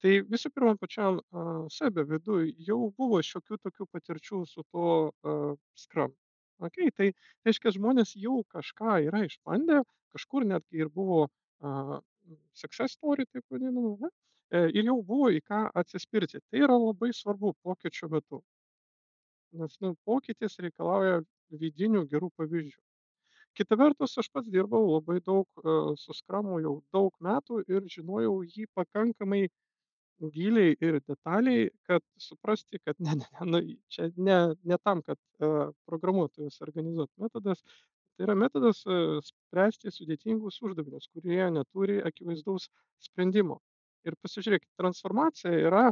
[0.03, 5.55] Tai visų pirma, pačiam uh, sebe viduj jau buvo šiokių tokių patirčių su tuo uh,
[5.73, 6.13] Scrum.
[6.63, 7.09] Okay, tai
[7.47, 9.81] reiškia, žmonės jau kažką yra išbandę,
[10.15, 11.25] kažkur netgi ir buvo
[11.59, 11.99] a,
[12.53, 14.11] success story, taip vadinama, ne?
[14.55, 16.39] E, ir jau buvo į ką atsispirti.
[16.49, 18.41] Tai yra labai svarbu pokyčio metu.
[19.59, 21.19] Nes nu, pokytis reikalauja
[21.63, 22.81] vidinių gerų pavyzdžių.
[23.55, 28.41] Kita vertus, aš pats dirbau labai daug uh, su skramu jau daug metų ir žinojau
[28.43, 29.45] jį pakankamai
[30.35, 35.19] giliai ir detaliai, kad suprasti, kad ne, ne, ne, nu, čia ne, ne tam, kad
[35.39, 37.63] uh, programuotojas organizuotų metodas,
[38.15, 42.67] tai yra metodas uh, spręsti sudėtingus uždavinius, kurie neturi akivaizdaus
[43.07, 43.61] sprendimo.
[44.05, 45.87] Ir pasižiūrėkit, transformacija yra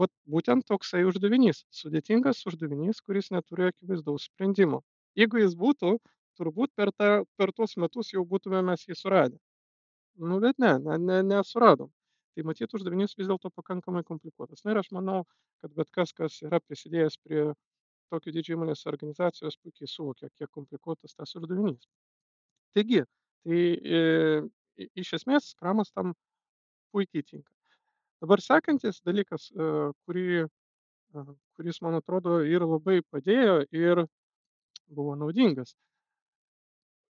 [0.00, 4.82] vat, būtent toksai uždavinys, sudėtingas uždavinys, kuris neturi akivaizdaus sprendimo.
[5.20, 5.98] Jeigu jis būtų,
[6.38, 9.38] turbūt per, ta, per tuos metus jau būtume mes jį suradę.
[10.20, 11.90] Nu, bet ne, ne, ne nesuradom
[12.34, 15.20] tai matyt uždavinys vis dėlto pakankamai komplikuotas na ir aš manau
[15.62, 17.44] kad bet kas kas yra prisidėjęs prie
[18.10, 21.86] tokio dydžio įmonės organizacijos puikiai suvokia kiek komplikuotas tas uždavinys
[22.74, 23.04] taigi
[23.44, 23.60] tai
[23.98, 24.02] e,
[24.98, 26.14] iš esmės skramas tam
[26.94, 27.50] puikiai tinka.
[28.22, 29.70] Dabar sekantis dalykas, e,
[30.06, 31.24] kurį, e,
[31.58, 34.04] kuris, man atrodo, ir labai padėjo ir
[34.88, 35.74] buvo naudingas.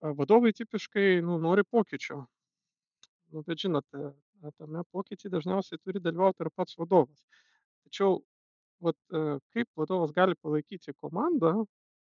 [0.04, 2.20] E, vadovai tipiškai nu, nori pokyčio.
[3.32, 4.10] Nu, bet žinote,
[4.58, 7.24] tame pokytį dažniausiai turi dalyvauti ir pats vadovas.
[7.86, 8.18] Tačiau
[8.84, 8.98] vat,
[9.56, 11.54] kaip vadovas gali palaikyti komandą,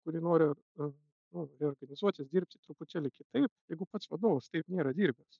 [0.03, 0.49] kuri nori
[0.81, 5.39] nu, reorganizuotis, dirbti truputėlį kitaip, jeigu pats vadovas taip nėra dirbęs.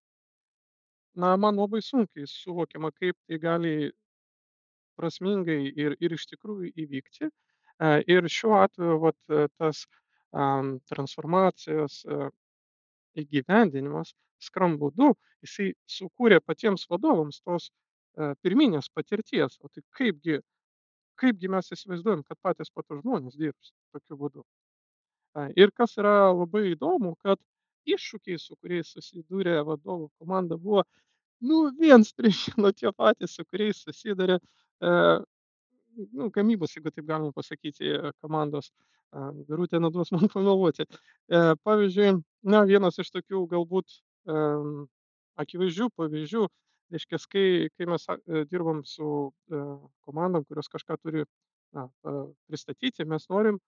[1.20, 3.74] Na, man labai sunkiai suvokiama, kaip tai gali
[4.98, 7.30] prasmingai ir, ir iš tikrųjų įvykti.
[8.16, 9.84] Ir šiuo atveju vat, tas
[10.32, 12.00] um, transformacijos
[13.20, 15.14] įgyvendinimas skram būdu,
[15.46, 19.60] jisai sukūrė patiems vadovams tos uh, pirminės patirties.
[19.62, 20.40] O tai kaipgi,
[21.22, 24.44] kaipgi mes įsivaizduojam, kad patys pato žmonės dirbs tokiu būdu.
[25.58, 27.40] Ir kas yra labai įdomu, kad
[27.90, 30.84] iššūkiai, su kuriais susidūrė vadovų komanda, buvo
[31.44, 34.92] nu, viens prieš nu, tie patys, su kuriais susidarė e,
[36.14, 38.70] nu, gamybos, jeigu taip galima pasakyti, komandos.
[39.48, 40.88] Birutė neduos man pameluoti.
[41.30, 42.16] Pavyzdžiui,
[42.50, 44.00] na, vienas iš tokių galbūt
[45.44, 46.44] akivaizdžių pavyzdžių,
[46.94, 47.46] reiškia, kai,
[47.78, 48.06] kai mes
[48.52, 49.32] dirbam su
[50.08, 51.26] komandom, kurios kažką turi
[51.74, 51.88] na,
[52.50, 53.60] pristatyti, mes norim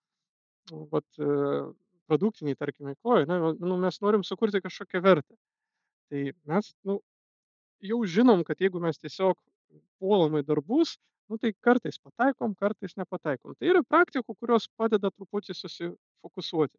[0.92, 1.08] vat,
[2.10, 5.38] produktiniai, tarkim, veikloje, ne, nu, mes norim sukurti kažkokią vertę.
[6.10, 7.00] Tai mes nu,
[7.86, 9.38] jau žinom, kad jeigu mes tiesiog
[10.00, 10.96] puolam į darbus,
[11.30, 13.56] nu, tai kartais pataikom, kartais nepataikom.
[13.60, 16.78] Tai yra praktikų, kurios padeda truputį susifokusuoti.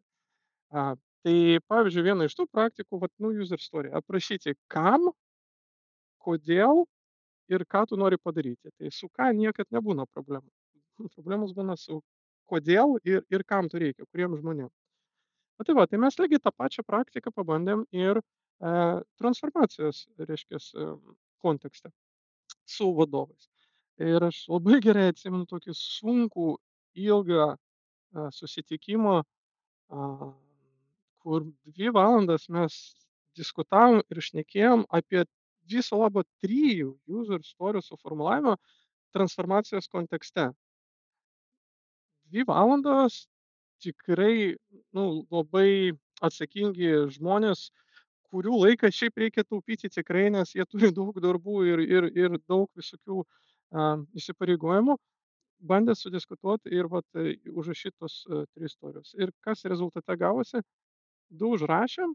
[0.71, 0.93] A,
[1.25, 1.35] tai
[1.71, 5.09] pavyzdžiui, viena iš tų praktikų, vat, nu, user story, aprašyti kam,
[6.23, 6.85] kodėl
[7.51, 8.71] ir ką tu nori padaryti.
[8.79, 10.49] Tai su ką niekad nebūna problemų.
[11.15, 12.01] Problemos būna su
[12.47, 14.71] kodėl ir, ir kam to reikia, kuriem žmonėm.
[15.57, 18.23] Na tai va, tai mes lygiai tą pačią praktiką pabandėm ir e,
[19.19, 20.59] transformacijos, reiškia,
[21.41, 21.91] kontekste
[22.67, 23.49] su vadovais.
[23.97, 26.51] Ir aš labai gerai atsimenu tokį sunkų,
[27.01, 29.15] ilgą e, susitikimą,
[29.89, 30.09] a,
[31.23, 32.75] kur dvi valandas mes
[33.37, 35.23] diskutavom ir šnekėjom apie
[35.69, 38.53] viso labo trijų user story suformulavimą
[39.17, 40.51] transformacijos kontekste.
[42.29, 43.25] Dvi valandos
[43.81, 44.55] tikrai
[44.93, 47.71] nu labai atsakingi žmonės
[48.29, 52.69] kurių laiką šiaip reikia taupyti tikrai nes jie turi daug darbų ir ir ir daug
[52.77, 54.95] visokių a įsipareigojimų
[55.69, 57.05] bandė sudiskutuot ir vat
[57.53, 58.19] užrašyt tuos
[58.53, 60.61] tris storius ir kas rezultate gavosi?
[61.29, 62.13] Du užrašėm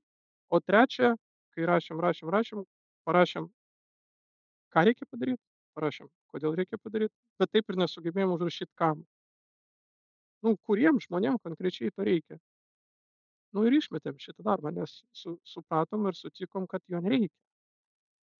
[0.50, 1.14] o trečią
[1.54, 2.64] kai rašėm rašėm rašėm
[3.04, 3.48] parašėm
[4.72, 5.40] ką reikia padaryt?
[5.76, 9.04] Parašėm kodėl reikia padaryt bet taip ir nesugebėjom užrašyt kam.
[10.42, 12.38] Nu kuriem žmonėm konkrečiai to reikia.
[13.52, 17.36] Nu ir išmetėm šitą darbą nes su supratom ir sutikom kad jo nereikia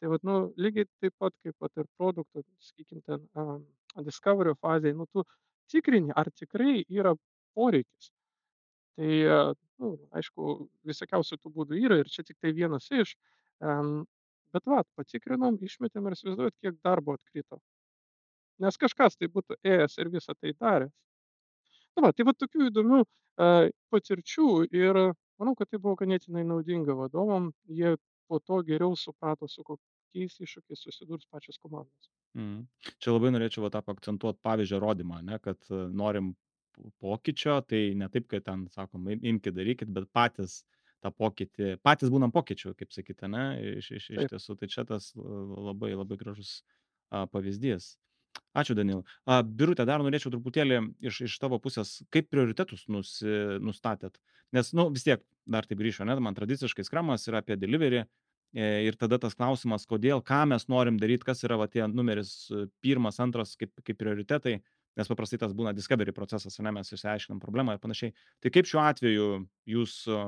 [0.02, 4.96] tai vat nu lygiai taip pat kaip vat ir produkto sakykim ten a diskaverio fazėj
[4.98, 5.22] nu tu
[5.70, 7.12] tikrini ar tikrai yra
[7.54, 8.08] poreikis
[8.98, 9.20] tai
[9.78, 10.56] nu aišku
[10.90, 13.14] visokiausių tų būdų yra ir čia tiktai vienas iš
[13.74, 13.92] em
[14.52, 17.60] bet vat patikrinom išmetėm ir įsivaizduojat kiek darbo atkrito
[18.66, 20.92] nes kažkas tai būtų ėjęs ir visa tai daręs
[21.94, 23.04] nu va tai va tokių įdomių
[23.46, 23.52] a
[23.94, 24.48] patirčių
[24.82, 24.98] ir
[25.38, 27.94] manau kad tai buvo ganėtinai naudinga vadovam jie
[28.26, 29.62] po to geriau suprato su
[30.12, 32.62] kokiais iššūkiais susidurs pačios komandos Mhm.
[32.98, 36.30] Čia labai norėčiau va tą paakcentuot pavyzdžio rodymą, ne, kad e, norim
[37.02, 40.62] pokyčio, tai ne taip, kad ten sakom, im- imkit darykit, bet patys
[41.04, 43.42] tą pokytį, patys būnam pokyčių, kaip sakyti, ne,
[43.82, 46.62] iš, iš, iš tiesų, tai čia tas e, labai labai gražus
[47.10, 47.98] a, pavyzdys.
[48.56, 49.04] Ačiū, Danil.
[49.28, 53.28] A, Birutė, dar norėčiau truputėlį iš, iš tavo pusės, kaip prioritetus nusi,
[53.60, 54.16] nustatėt.
[54.56, 58.06] Nes, nu, vis tiek, dar taip grįžčiau, net man tradiciškai skramas yra apie delivery,
[58.52, 62.66] ir tada tas klausimas, kodėl, ką mes norim daryti, kas yra va, tie numeris e,
[62.84, 64.58] pirmas, antras kaip, kaip prioritetai,
[65.00, 68.12] nes paprastai tas būna discovery procesas, ne mes išsiaiškinam problemą ir panašiai.
[68.44, 69.28] Tai kaip šiuo atveju
[69.72, 70.22] jūs e,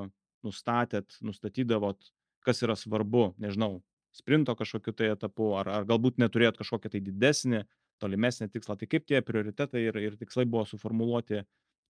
[0.45, 2.13] nustatėt, nustatydavot,
[2.45, 3.83] kas yra svarbu, nežinau,
[4.15, 7.65] sprinto kažkokiu tai etapu, ar, ar galbūt neturėjot kažkokią tai didesnį,
[8.03, 8.79] tolimesnį tikslą.
[8.81, 11.45] Tai kaip tie prioritetai ir, ir tikslai buvo suformuoluoti,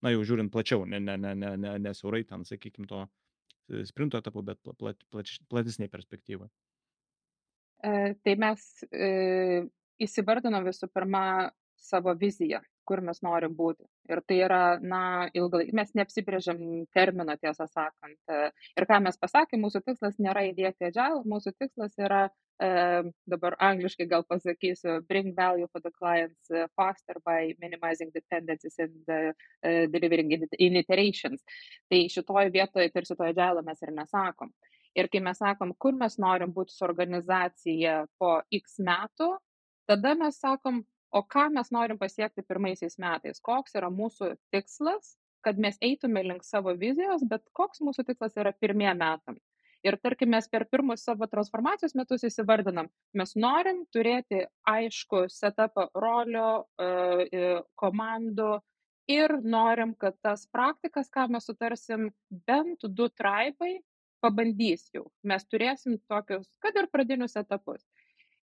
[0.04, 3.04] na jau žiūrint plačiau, ne, ne, ne, ne, ne, ne siaurai ten, sakykime, to
[3.88, 6.50] sprinto etapu, bet plat, plat, platesnėje perspektyvoje?
[8.24, 9.08] Tai mes e,
[10.00, 11.50] įsivardinom visų pirma
[11.84, 13.84] savo viziją, kur mes norim būti.
[14.08, 15.00] Ir tai yra, na,
[15.36, 16.60] ilgai, mes neapsibrėžiam
[16.96, 18.18] terminą, tiesą sakant.
[18.76, 24.06] Ir ką mes pasakėm, mūsų tikslas nėra įdėkti agile, mūsų tikslas yra, e, dabar angliškai
[24.06, 29.32] gal pasakysiu, bring value for the clients faster by minimizing dependencies and uh,
[29.90, 31.42] delivering in iterations.
[31.90, 34.52] Tai šitoje vietoje, tarsi to agile mes ir nesakom.
[34.94, 39.32] Ir kai mes sakom, kur mes norim būti su organizacija po X metų,
[39.90, 45.58] tada mes sakom, o ką mes norim pasiekti pirmaisiais metais, koks yra mūsų tikslas, kad
[45.58, 49.36] mes eitume link savo vizijos, bet koks mūsų tikslas yra pirmie metam.
[49.84, 56.64] Ir tarkim, mes per pirmus savo transformacijos metus įsivardinam, mes norim turėti aišku setupą rolio,
[57.80, 58.54] komandų,
[59.08, 62.08] ir norim, kad tas praktikas, ką mes sutarsim,
[62.48, 63.78] bent du traibai
[64.24, 65.08] pabandys jau.
[65.22, 67.84] Mes turėsim tokius, kad ir pradinius etapus.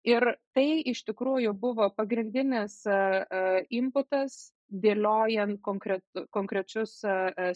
[0.05, 6.97] Ir tai iš tikrųjų buvo pagrindinis uh, inputas dėliojant konkretu, konkrečius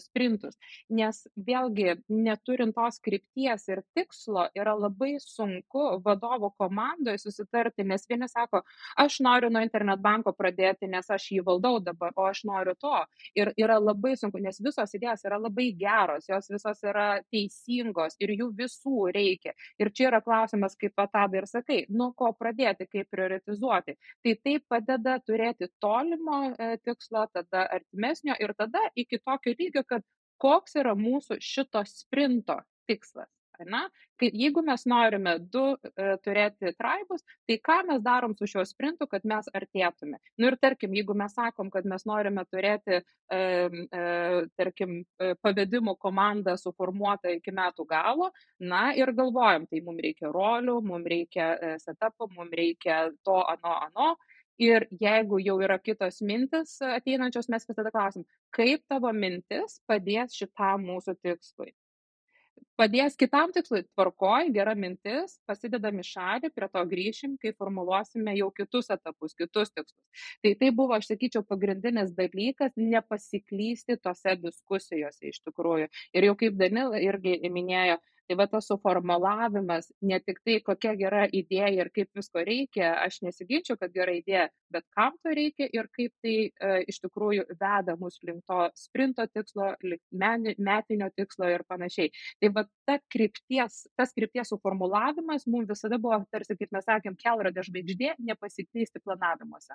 [0.02, 0.56] sprintus.
[0.88, 8.28] Nes vėlgi, neturint tos krypties ir tikslo, yra labai sunku vadovo komandoje susitarti, nes vieni
[8.30, 8.62] sako,
[8.96, 12.94] aš noriu nuo internet banko pradėti, nes aš jį valdau dabar, o aš noriu to.
[13.38, 18.34] Ir yra labai sunku, nes visos idėjos yra labai geros, jos visos yra teisingos ir
[18.38, 19.54] jų visų reikia.
[19.82, 23.96] Ir čia yra klausimas, kaip patadai ir sakai, nuo ko pradėti, kaip prioritizuoti.
[24.24, 26.40] Tai tai padeda turėti tolimo
[26.84, 30.02] tikslo tikslo, tada artimesnio ir tada iki tokio lygio, kad
[30.38, 33.28] koks yra mūsų šito sprinto tikslas.
[33.68, 38.64] Na, kai, jeigu mes norime du e, turėti traibus, tai ką mes darom su šiuo
[38.64, 40.16] sprintu, kad mes artėtume.
[40.40, 44.06] Nu ir tarkim, jeigu mes sakom, kad mes norime turėti, e, e,
[44.56, 48.30] tarkim, e, pavedimų komandą suformuotą iki metų galo,
[48.64, 53.76] na ir galvojam, tai mums reikia rolių, mums reikia e, setupų, mums reikia to, ano,
[53.90, 54.14] ano,
[54.60, 60.84] ir jeigu jau yra kitos mintys ateinančios, mes visada klausim, kaip tavo mintis padės šitam
[60.90, 61.72] mūsų tikslui.
[62.80, 68.48] Padės kitam tikslui, tvarkoj, gera mintis, pasidedam į šalį, prie to grįšim, kai formuluosime jau
[68.56, 70.22] kitus etapus, kitus tikslus.
[70.40, 75.90] Tai tai buvo, aš sakyčiau, pagrindinis dalykas- nepasiklysti tose diskusijose iš tikrųjų.
[76.16, 77.98] Ir jau kaip Danil irgi minėjo,
[78.30, 83.16] tai va tas suformulavimas ne tik tai kokia gera idėja ir kaip visko reikia aš
[83.26, 87.96] nesiginčiu kad gera idėja bet kam to reikia ir kaip tai e, iš tikrųjų veda
[87.98, 92.12] mus link to sprinto tikslo link meni, metinio tikslo ir panašiai.
[92.38, 97.66] Tai va ta krypties tas krypties suformulavimas mums visada buvo tarsi kaip mes sakėm kelrodė
[97.66, 99.74] žvaigždė nepasiklysti planavimuose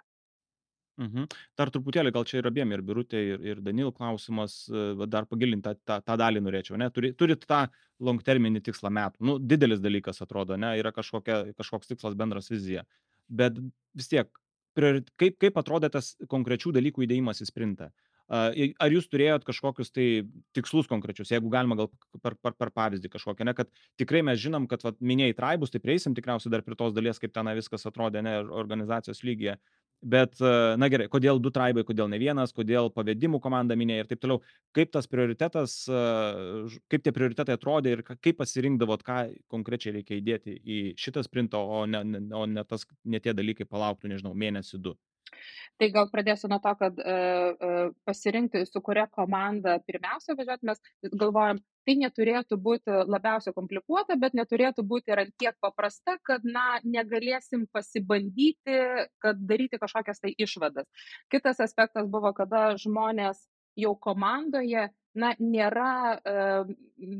[0.96, 1.26] Mhm.
[1.60, 5.28] Dar truputėlį gal čia ir abiem, ir Birutė, ir, ir Danil klausimas, e, va, dar
[5.28, 6.88] pagilinti tą, tą, tą dalį norėčiau, ne?
[6.96, 7.66] Turi, turit tą
[8.00, 9.26] long terminį tikslą metų.
[9.28, 10.72] Nu, didelis dalykas atrodo, ne?
[10.80, 12.86] Yra kažkokia, kažkoks tikslas bendras vizija.
[13.28, 13.60] Bet
[13.98, 14.32] vis tiek,
[14.78, 17.92] priori, kaip, kaip atrodė tas konkrečių dalykų įdėjimas į sprintą?
[18.26, 20.06] Ar jūs turėjot kažkokius tai
[20.58, 21.92] tikslus konkrečius, jeigu galima gal
[22.24, 23.70] per, per, per pavyzdį kažkokią, ne, kad
[24.02, 27.36] tikrai mes žinom, kad vat, minėjai traibus, tai prieisim tikriausiai dar prie tos dalies, kaip
[27.36, 29.60] ten viskas atrodė, ne, organizacijos lygyje,
[30.06, 30.38] Bet,
[30.78, 34.44] na gerai, kodėl du traibai, kodėl ne vienas, kodėl pavedimų komanda minėjo ir taip toliau.
[34.78, 35.80] Kaip tas prioritetas,
[36.94, 39.18] kaip tie prioritetai atrodė ir kaip pasirinkdavot, ką
[39.50, 42.04] konkrečiai reikia įdėti į šitą sprintą, o ne,
[42.38, 44.94] o ne, tas, ne tie dalykai palauktų, nežinau, mėnesį du.
[45.80, 50.82] Tai gal pradėsiu nuo to, kad uh, uh, pasirinkti, su kuria komanda pirmiausia važiuoti, mes
[51.14, 57.68] galvojam, tai neturėtų būti labiausiai komplikuota, bet neturėtų būti ir tiek paprasta, kad, na, negalėsim
[57.76, 58.80] pasibandyti,
[59.22, 60.88] kad daryti kažkokias tai išvadas.
[61.34, 63.44] Kitas aspektas buvo, kada žmonės
[63.80, 66.36] jau komandoje na, nėra e,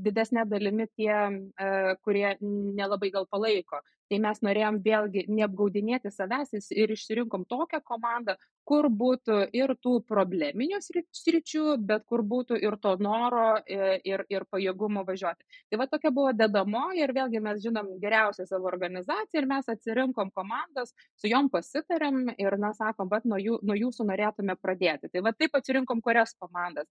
[0.06, 6.94] didesnė dalimi tie, e, kurie nelabai gal palaiko tai mes norėjom vėlgi neapgaudinėti savęs ir
[6.98, 8.38] išsirinkom tokią komandą
[8.70, 14.46] kur būtų ir tų probleminių sričių bet kur būtų ir to noro e, ir ir
[14.52, 19.50] pajėgumo važiuoti tai va tokia buvo dedamoji ir vėlgi mes žinom geriausią savo organizaciją ir
[19.54, 24.58] mes atsirinkom komandas su jom pasitarėm ir na sakom vat nuo jų nuo jūsų norėtume
[24.62, 26.90] pradėti tai va taip atsirinkom kurias komandas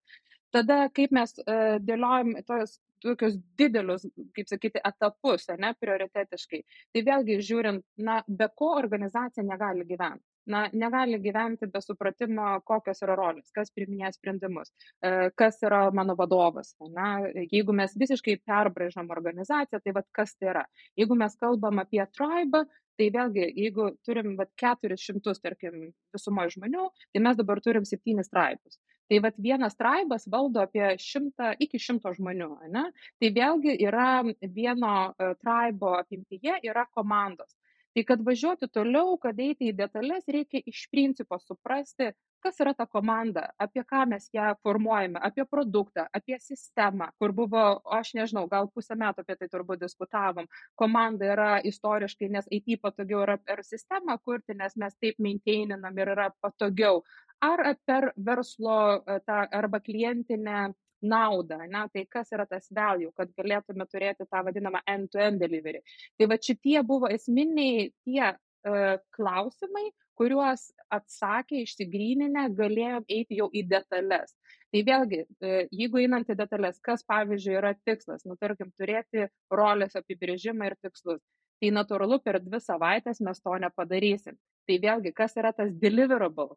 [0.54, 4.06] tada kaip mes e, dėliojam tuos tokius didelius,
[4.36, 6.62] kaip sakyti, etapus, ne, prioritetiškai.
[6.94, 10.24] Tai vėlgi žiūrint, na, be ko organizacija negali gyventi.
[10.46, 16.16] Na, negali gyventi be supratimo, kokios yra rolės, kas priminėja sprendimus, e, kas yra mano
[16.18, 16.74] vadovas.
[16.92, 17.14] Na,
[17.52, 20.64] jeigu mes visiškai perbraižom organizaciją, tai vad kas tai yra.
[21.00, 22.64] Jeigu mes kalbam apie tribą,
[23.00, 28.82] tai vėlgi, jeigu turim vat, 400, tarkim, visumą žmonių, tai mes dabar turim 7 tribus
[29.08, 32.84] tai vat vienas traibas valdo apie šimtą iki šimto žmonių ane
[33.20, 34.22] tai vėlgi yra
[34.56, 37.52] vieno e, traibo apimtyje yra komandos
[37.94, 42.10] tai kad važiuoti toliau kad eiti į detales reikia iš principo suprasti
[42.44, 47.62] kas yra ta komanda apie ką mes ją formuojame apie produktą apie sistemą kur buvo
[47.98, 50.48] aš nežinau gal pusę metų apie tai turbūt diskutavom.
[50.80, 56.12] Komanda yra istoriškai nes it patogiau yra per sistemą kurti nes mes taip meinteininam ir
[56.16, 57.02] yra patogiau.
[57.40, 60.74] Ar per verslo e, tą arba klientinę
[61.04, 65.82] naudą, ne, tai kas yra tas value, kad galėtume turėti tą vadinamą end-to-end delivery.
[66.18, 73.64] Tai va šitie buvo esminiai tie uh, klausimai, kuriuos atsakę, išsigryninę, galėjom eiti jau į
[73.70, 74.36] detalės.
[74.72, 79.98] Tai vėlgi, uh, jeigu einant į detalės, kas pavyzdžiui yra tikslas, nu tarkim, turėti rolės
[80.00, 81.22] apibrėžimą ir tikslus,
[81.62, 84.38] tai natūralu per dvi savaitės mes to nepadarysim.
[84.64, 86.54] Tai vėlgi, kas yra tas deliverable?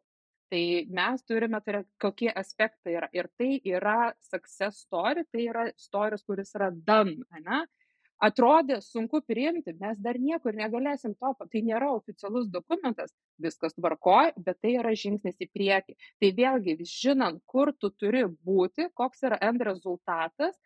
[0.48, 0.60] Tai
[0.96, 3.08] mes turime turėti, kokie aspektai yra.
[3.12, 7.66] Ir tai yra success story, tai yra stories, kuris yra done, ne?
[8.24, 14.58] Atrodė sunku priimti, mes dar niekur negalėsim to, tai nėra oficialus dokumentas, viskas tvarkoj, bet
[14.64, 15.94] tai yra žingsnis į priekį.
[16.18, 20.58] Tai vėlgi, žinant, kur tu turi būti, koks yra end rezultatas,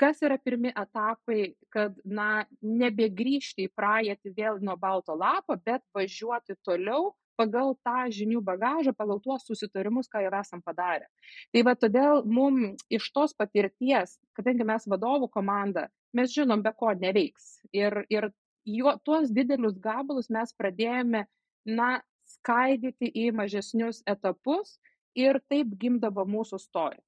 [0.00, 6.56] kas yra pirmi etapai, kad, na, nebegrįžti į praeitį vėl nuo balto lapo, bet važiuoti
[6.64, 11.06] toliau pagal tą žinių bagažą, pagal tuos susitarimus, ką jau esam padarę.
[11.52, 16.92] Tai va todėl mums iš tos patirties, kadangi mes vadovų komanda, mes žinom, be ko
[16.96, 17.56] neveiks.
[17.76, 18.30] Ir, ir
[18.64, 21.26] juo, tuos didelius gabalus mes pradėjome,
[21.66, 21.90] na,
[22.26, 24.76] skaidyti į mažesnius etapus
[25.14, 27.02] ir taip gimdavo mūsų istorija.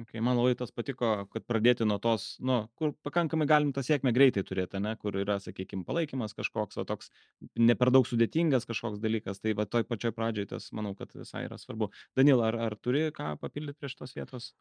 [0.00, 4.14] Okay, man labai tas patiko, kad pradėti nuo tos, nu, kur pakankamai galim tą sėkmę
[4.16, 7.10] greitai turėti, ne, kur yra, sakykime, palaikymas kažkoks, o toks
[7.60, 11.44] ne per daug sudėtingas kažkoks dalykas, tai va toj pačioj pradžioj tas, manau, kad visai
[11.44, 11.90] yra svarbu.
[12.16, 14.54] Danil, ar, ar turi ką papildyti prieš tos vietos?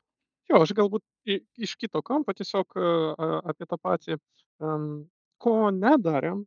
[0.51, 1.05] Jo, aš galbūt
[1.63, 2.75] iš kito kampo tiesiog
[3.53, 4.19] apie tą patį,
[5.45, 6.43] ko nedarėm,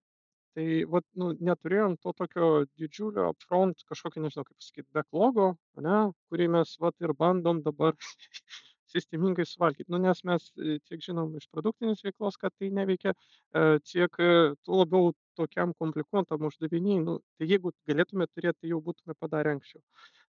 [0.55, 2.49] tai vat, nu, neturėjom to tokio
[2.81, 5.49] didžiulio upfront kažkokio, nežinau, kaip pasakyti, backlogo,
[5.89, 5.99] ne,
[6.31, 7.97] kurį mes vat ir bandom dabar
[8.95, 9.91] sistemingai suvalgyti.
[9.93, 14.29] Nu, nes mes e, tiek žinom iš produktinės veiklos, kad tai neveikia, e, tiek e,
[14.67, 19.83] tuo labiau tokiam komplikuotam uždaviniai, nu, tai jeigu galėtume turėti, tai jau būtume padarę anksčiau.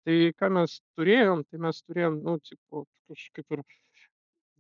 [0.07, 2.87] Tai ką mes turėjom, tai mes turėjom, nu, tipo,
[3.37, 3.63] kaip ir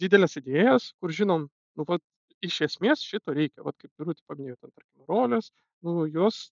[0.02, 2.04] didelės idėjas, kur žinom, nu, vat,
[2.44, 5.50] iš esmės šito reikia, vat, kaip Birutė paminėjo, ten, tarkim, rolės,
[5.86, 6.48] nu, jos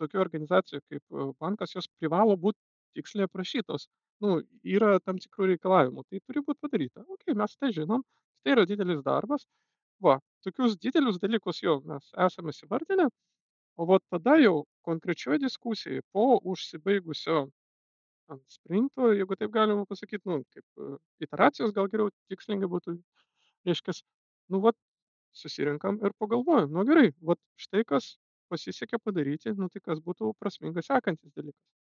[0.00, 2.60] tokia organizacija kaip bankas, jos privalo būti
[2.96, 3.86] tiksliai aprašytos
[4.24, 4.40] nu,
[4.76, 7.04] yra tam tikrų reikalavimų, tai turi būti padaryta.
[7.08, 8.04] Ok, mes tai žinom,
[8.44, 9.46] tai yra didelis darbas.
[10.04, 13.08] Va, tokius didelius dalykus jau mes esame įvardinę,
[13.76, 14.54] o va tada jau
[14.88, 17.42] konkrečioje diskusijoje po užsibaigusio
[18.32, 20.96] ant sprinto, jeigu taip galima pasakyti, nu, kaip e,
[21.26, 22.96] iteracijos gal geriau tikslingai būtų,
[23.68, 23.96] reiškia,
[24.54, 24.72] nu, va,
[25.42, 28.14] susirinkam ir pagalvojam, nu gerai, va, štai kas
[28.52, 31.89] pasisekė padaryti, nu, tai kas būtų prasmingas sekantis dalykas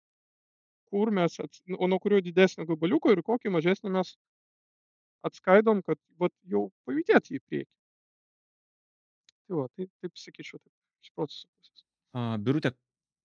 [0.91, 4.15] kur mes ats o nuo kurio didesnio gabaliuko ir kokį mažesnį mes
[5.27, 7.71] atskaidom, kad vat, jau pajudėti į priekį.
[9.47, 11.85] Tai va, tai taip sakyčiau, taip iš proceso pusės.
[12.43, 12.73] Birutė,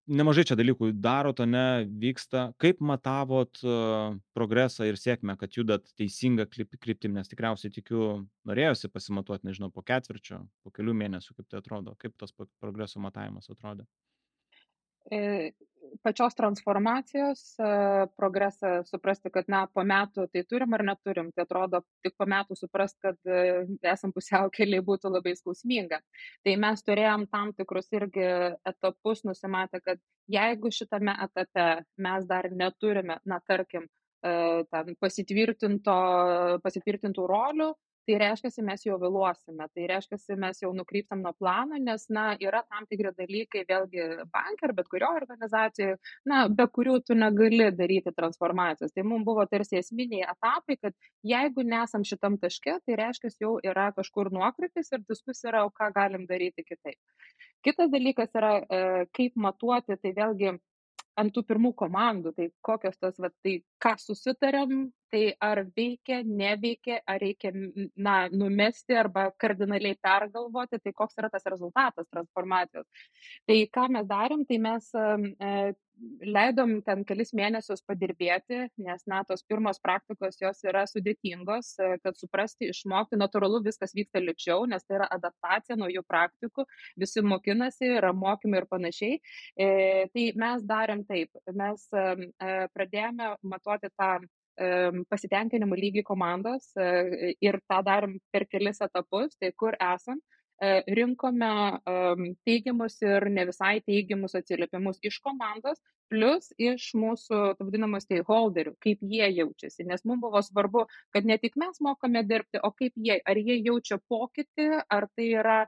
[0.07, 2.45] nemažai čia dalykų darot, ne, vyksta.
[2.61, 9.47] Kaip matavot uh, progresą ir sėkmę, kad judat teisinga kryptim, nes tikriausiai tikiu, norėjosi pasimatuoti,
[9.49, 13.87] nežinau, po ketvirčio, po kelių mėnesių, kaip tai atrodo, kaip tas progreso matavimas atrodo.
[15.93, 17.63] E, pačios transformacijos e,
[18.17, 22.55] progresą suprasti, kad na, po metų tai turim ar neturim, tai atrodo tik po metų
[22.57, 25.99] suprast, kad e, esam pusiaukeliai būtų labai skausminga.
[26.45, 28.25] Tai mes turėjom tam tikrus irgi
[28.69, 33.87] etapus nusimatę, kad jeigu šitame etape mes dar neturime, na tarkim,
[34.23, 37.73] ten pasitvirtintų rolių,
[38.07, 42.63] tai reiškiasi mes jau vėluosime tai reiškiasi mes jau nukrypstam nuo plano nes na yra
[42.67, 45.95] tam tikri dalykai vėlgi banke ar bet kurioj organizacijoj
[46.29, 48.93] na be kurių tu negali daryti transformacijos.
[48.95, 50.97] Tai mum buvo tarsi esminiai etapai kad
[51.33, 55.91] jeigu nesam šitam taške tai reiškias jau yra kažkur nuokrypis ir diskusija yra o ką
[55.95, 56.99] galim daryti kitaip.
[57.63, 58.83] Kitas dalykas yra e,
[59.15, 60.55] kaip matuoti tai vėlgi
[61.19, 66.99] ant tų pirmų komandų, tai kokios tos, va, tai ką susitarėm, tai ar veikia, neveikia,
[67.05, 67.51] ar reikia,
[67.95, 73.09] na, numesti arba kardinaliai pergalvoti, tai koks yra tas rezultatas transformacijos.
[73.49, 75.73] Tai ką mes darėm, tai mes e,
[76.25, 82.17] leidom ten kelis mėnesius padirbėti, nes, na, tos pirmos praktikos jos yra sudėtingos, e, kad
[82.19, 86.65] suprasti, išmokti, natūralu viskas vyksta lėčiau, nes tai yra adaptacija naujų praktikų,
[87.05, 89.19] visi mokinasi, yra mokymai ir panašiai.
[89.53, 89.69] E,
[90.13, 92.07] tai mes darėm taip, mes e,
[92.73, 94.15] pradėjome matuoti tą
[95.09, 100.19] pasitenkinimo lygį komandos e, ir tą darom per kelis etapus, tai kur esam,
[100.61, 101.49] e, rinkome
[102.45, 105.81] teigiamus ir ne visai teigiamus atsiliepimus iš komandos,
[106.13, 110.85] plus iš mūsų, vadinamų, stakeholderių, kaip jie jaučiasi, nes mums buvo svarbu,
[111.15, 115.31] kad ne tik mes mokame dirbti, o kaip jie, ar jie jaučia pokytį, ar tai
[115.33, 115.63] yra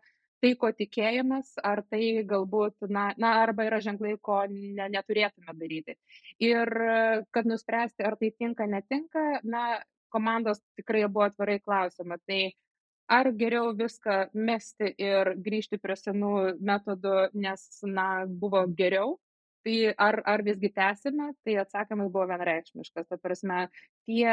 [0.46, 5.98] tai, ko tikėjomės, ar tai galbūt, na, na arba yra ženklai, ko ne, neturėtume daryti.
[6.44, 6.70] Ir
[7.34, 9.82] kad nuspręsti, ar tai tinka, netinka, na,
[10.14, 12.54] komandos tikrai buvo atvirai klausiama, tai
[13.12, 19.18] ar geriau viską mesti ir grįžti prie senų metodų, nes, na, buvo geriau,
[19.66, 21.32] tai ar ar visgi tęsime?
[21.46, 23.08] Tai atsakymas buvo vienareikšmiškas.
[23.10, 23.66] Ta prasme
[24.06, 24.30] tie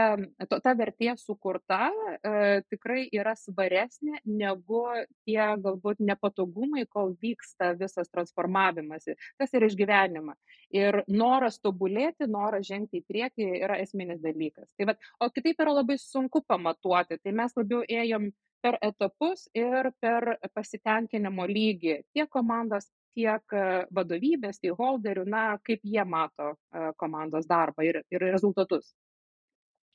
[0.51, 4.83] to ta vertė sukurta e, tikrai yra svaresnė negu
[5.27, 10.37] tie galbūt nepatogumai kol vyksta visas transformavimasi kas yra išgyvenima.
[10.73, 14.71] Ir noras tobulėti noras žengti į priekį yra esminis dalykas.
[14.77, 17.21] Tai vat o kitaip yra labai sunku pamatuoti.
[17.23, 18.31] Tai mes labiau ėjom
[18.63, 21.97] per etapus ir per pasitenkinimo lygį.
[22.15, 22.87] Tiek komandos
[23.17, 28.93] tiek e, vadovybės steiholderių na kaip jie mato e, komandos darbą ir ir rezultatus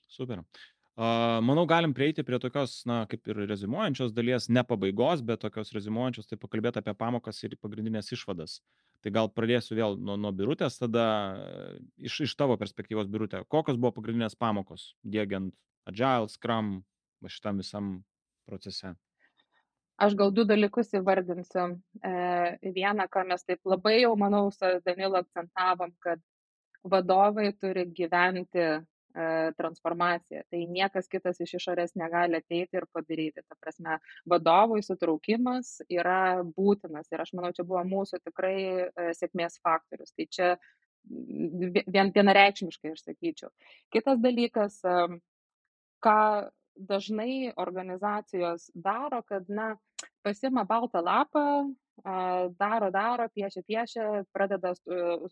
[0.07, 0.43] Super.
[0.97, 6.25] Manau, galim prieiti prie tokios, na, kaip ir rezimuojančios dalies, ne pabaigos, bet tokios rezimuojančios,
[6.25, 8.55] tai pakalbėti apie pamokas ir pagrindinės išvadas.
[9.05, 11.05] Tai gal pradėsiu vėl nuo, nuo birutės, tada
[11.37, 11.75] e,
[12.09, 13.43] iš, iš tavo perspektyvos birutė.
[13.45, 15.53] Kokios buvo pagrindinės pamokos, dėgiant
[15.85, 16.79] Agile, Scrum,
[17.29, 17.93] šitam visam
[18.49, 18.95] procese?
[19.97, 21.71] Aš gal du dalykus įvardinsiu.
[22.05, 22.11] E,
[22.75, 26.21] vieną, ką mes taip labai jau, manau, su Danilu akcentavom, kad
[26.85, 28.75] vadovai turi gyventi e,
[29.57, 30.43] transformaciją.
[30.51, 33.41] Tai niekas kitas iš išorės negali ateiti ir padaryti.
[33.41, 33.97] Ta prasme,
[34.29, 40.13] vadovų įsitraukimas yra būtinas ir aš manau, čia buvo mūsų tikrai e, sėkmės faktorius.
[40.13, 40.51] Tai čia
[41.09, 43.49] vien, vienareikšmiškai aš sakyčiau.
[43.97, 45.09] Kitas dalykas, e,
[46.05, 46.19] ką
[46.77, 49.75] dažnai organizacijos daro, kad, na,
[50.23, 51.43] pasima baltą lapą,
[52.59, 54.73] daro, daro, piešia, piešia, pradeda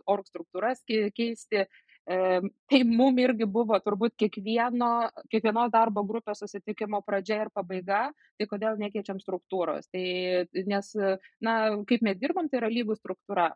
[0.06, 1.66] org struktūras keisti.
[2.06, 8.78] Tai mum irgi buvo turbūt kiekvieno, kiekvienos darbo grupės susitikimo pradžia ir pabaiga, tai kodėl
[8.78, 9.90] nekeičiam struktūros.
[9.90, 10.06] Tai,
[10.70, 10.92] nes,
[11.42, 11.56] na,
[11.90, 13.50] kaip mes dirbam, tai yra lygų struktūra.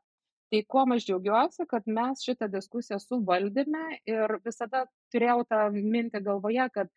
[0.50, 6.66] Tai kuo aš džiaugiuosi, kad mes šitą diskusiją suvaldėme ir visada turėjau tą mintį galvoje,
[6.74, 6.90] kad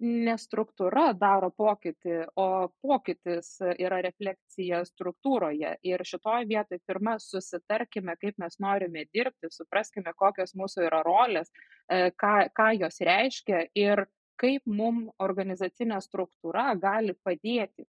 [0.00, 5.74] ne struktūra daro pokytį, o pokytis yra refleksija struktūroje.
[5.86, 11.50] Ir šitoj vietoj pirmą susitarkime, kaip mes norime dirbti, supraskime, kokios mūsų yra rolės,
[11.90, 14.06] e, ką, ką jos reiškia ir
[14.38, 17.88] kaip mums organizacinė struktūra gali padėti.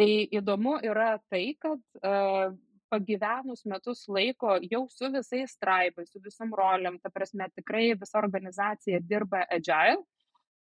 [0.00, 2.54] Tai įdomu yra tai, kad uh,
[2.92, 9.00] pagyvenus metus laiko jau su visais straipais, su visom roliam, ta prasme tikrai visa organizacija
[9.04, 10.00] dirba agile,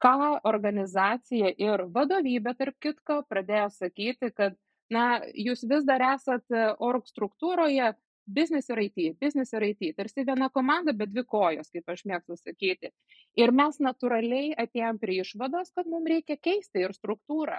[0.03, 4.57] ką organizacija ir vadovybė, tarp kitko, pradėjo sakyti, kad,
[4.93, 7.93] na, jūs vis dar esat e, org struktūroje,
[8.27, 12.39] business ir IT, business ir IT, tarsi viena komanda, bet dvi kojos, kaip aš mėgstu
[12.39, 12.93] sakyti.
[13.39, 17.59] Ir mes natūraliai atėjom prie išvados, kad mums reikia keisti ir struktūrą.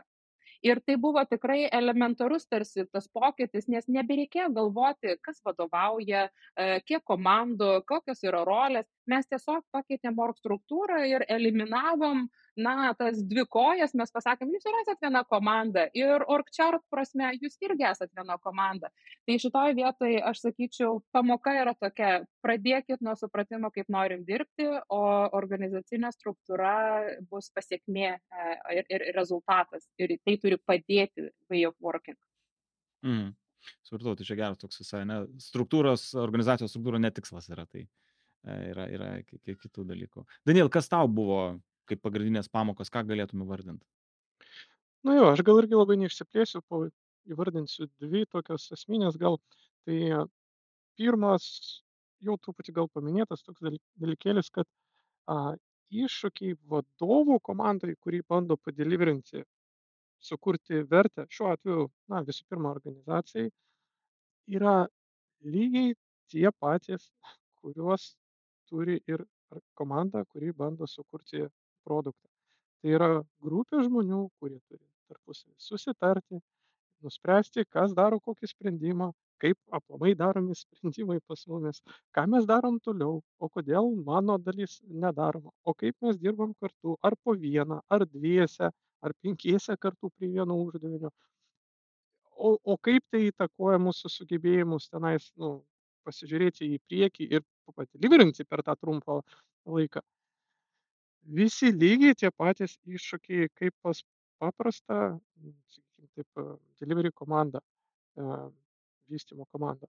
[0.63, 6.21] Ir tai buvo tikrai elementarus tarsi tas pokytis, nes nebereikėjo galvoti, kas vadovauja,
[6.55, 8.87] e, kiek komandų, kokios yra rolės.
[9.11, 14.77] Mes tiesiog pakeitėm org struktūrą ir eliminavom na tas dvi kojas mes pasakėm jūs ir
[14.81, 15.85] esat viena komanda.
[15.97, 18.91] Ir org chart prasme jūs irgi esat viena komanda.
[19.27, 25.01] Tai šitoj vietoj aš sakyčiau pamoka yra tokia pradėkit nuo supratimo kaip norim dirbti o
[25.39, 26.75] organizacinė struktūra
[27.31, 28.19] bus pasekmė e,
[28.77, 29.87] ir, ir rezultatas.
[29.97, 32.19] Ir tai turi padėti way of working.
[33.03, 33.33] Mm.
[33.87, 37.85] Supratau, tai čia geras toks visai, ne, struktūros, organizacijos struktūra netikslas yra, tai.
[38.43, 40.25] E, yra, yra kitų dalykų.
[40.47, 43.85] Daniel, kas tau buvo kaip pagrindinės pamokos, ką galėtum įvardinti?
[45.03, 46.85] Na jo, aš gal irgi labai neišsiplėsiu, po
[47.29, 49.39] įvardinsiu dvi tokias esminės gal.
[49.83, 49.97] Tai
[50.99, 51.45] pirmas,
[52.23, 53.63] jau truputį gal paminėtas toks
[53.99, 54.67] dalykėlis, kad
[55.27, 55.55] a,
[55.93, 59.43] iššūkiai vadovų komandai, kurį bando padeliverinti,
[60.23, 63.51] sukurti vertę, šiuo atveju, na, visų pirma, organizacijai,
[64.57, 64.77] yra
[65.43, 65.93] lygiai
[66.31, 67.09] tie patys,
[67.61, 68.13] kuriuos
[68.71, 69.25] turi ir
[69.77, 71.43] komanda, kuri bando sukurti
[71.87, 72.29] produktą.
[72.83, 73.09] Tai yra
[73.47, 76.39] grupė žmonių, kurie turi tarpusavį susitarti,
[77.03, 79.11] nuspręsti, kas daro kokį sprendimą,
[79.43, 81.81] kaip aplamai daromi sprendimai pas mumis,
[82.15, 87.17] ką mes darom toliau, o kodėl mano dalis nedaroma, o kaip mes dirbam kartu, ar
[87.23, 88.71] po vieną, ar dviese,
[89.03, 91.11] ar penkiese kartu prie vieno uždavinio.
[92.47, 95.53] O, o kaip tai įtakoja mūsų sugebėjimus tenais, nu,
[96.07, 97.43] pasižiūrėti į priekį ir
[97.75, 99.21] padeliverinti per tą trumpą
[99.75, 100.03] laiką
[101.25, 104.03] visi lygiai tie patys iššūkiai kaip pas
[104.41, 105.19] paprastą,
[105.71, 106.47] sakykim taip,
[106.81, 107.59] delivery komandą,
[109.09, 109.87] vystymo komandą.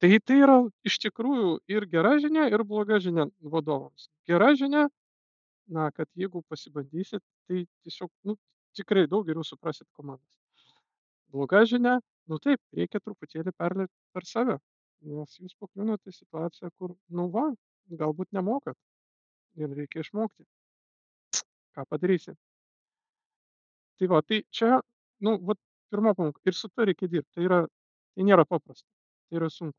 [0.00, 0.56] Tai tai yra
[0.88, 4.08] iš tikrųjų ir gera žinia, ir bloga žinia vadovams.
[4.28, 4.86] Gera žinia,
[5.68, 8.36] na, kad jeigu pasibandysit, tai tiesiog, nu,
[8.74, 10.24] tikrai daug geriau suprasit komandas.
[11.30, 14.56] Bloga žinia, nu taip, reikia truputėlį perlėti per save,
[15.04, 17.50] nes jūs pakliūnate į situaciją, kur, nu va,
[18.00, 18.76] galbūt nemokat
[19.58, 20.46] ir reikia išmokti
[21.74, 22.34] ką padarysi.
[23.98, 24.80] Tai va, tai čia,
[25.24, 25.58] nu, vat
[25.92, 26.40] pirma pamoka.
[26.48, 27.34] Ir su tuo reikia dirbti.
[27.36, 27.60] Tai yra,
[28.14, 28.88] tai nėra paprasta.
[29.28, 29.78] Tai yra sunku.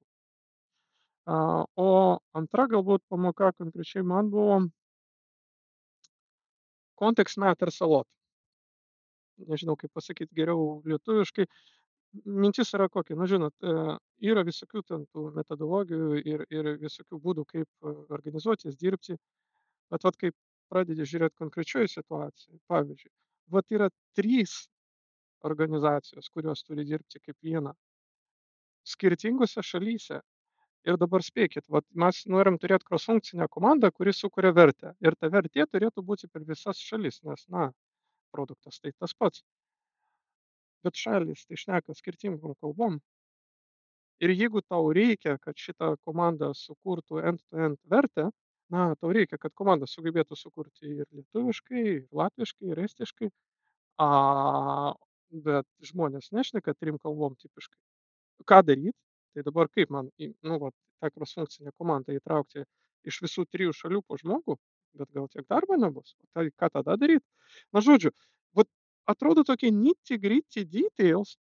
[1.30, 1.36] A,
[1.78, 1.90] o
[2.38, 4.62] antra galbūt pamoka konkrečiai man buvo
[7.02, 8.08] context matters a lot.
[9.50, 11.48] Nežinau, kaip pasakyti geriau lietuviškai.
[12.26, 13.54] Mintis yra kokia, nu žinot,
[14.20, 19.16] yra visokių ten tų metodologijų ir, ir visokių būdų, kaip organizuotis, dirbti.
[19.92, 20.36] Bet vat kaip
[20.72, 23.12] pradedi žiūrėti konkrečioje situacijoje, pavyzdžiui,
[23.56, 24.54] vat yra trys
[25.48, 27.74] organizacijos, kurios turi dirbti kaip viena
[28.88, 30.22] skirtingose šalyse.
[30.90, 34.96] Ir dabar spėkit, vat mes norim turėti cross-funkcinę komandą, kuri sukuria vertę.
[35.06, 37.68] Ir ta vertė turėtų būti per visas šalis, nes, na,
[38.34, 39.44] produktas tai tas pats.
[40.82, 42.98] Bet šalis tai šneka skirtingom kalbom.
[44.26, 48.32] Ir jeigu tau reikia, kad šita komanda sukurtų end-to-end vertę,
[48.74, 53.30] na, tau reikia, kad komanda sugebėtų sukurti ir lietuviškai, ir latviškai, ir estiškai,
[54.04, 54.10] a,
[55.48, 57.80] bet žmonės nešneka trim kalbom tipiškai.
[58.50, 58.98] Ką daryti?
[59.36, 62.66] Tai dabar kaip man, į, nu, va, tą cross-funkcinę komandą įtraukti
[63.10, 64.58] iš visų trijų šalių po žmogų,
[65.00, 66.16] bet gal tiek darbo nebus.
[66.36, 67.26] Tai ką tada daryti?
[67.74, 68.12] Na, žodžiu,
[68.58, 68.68] vat,
[69.14, 71.38] atrodo tokie nitty gritty details,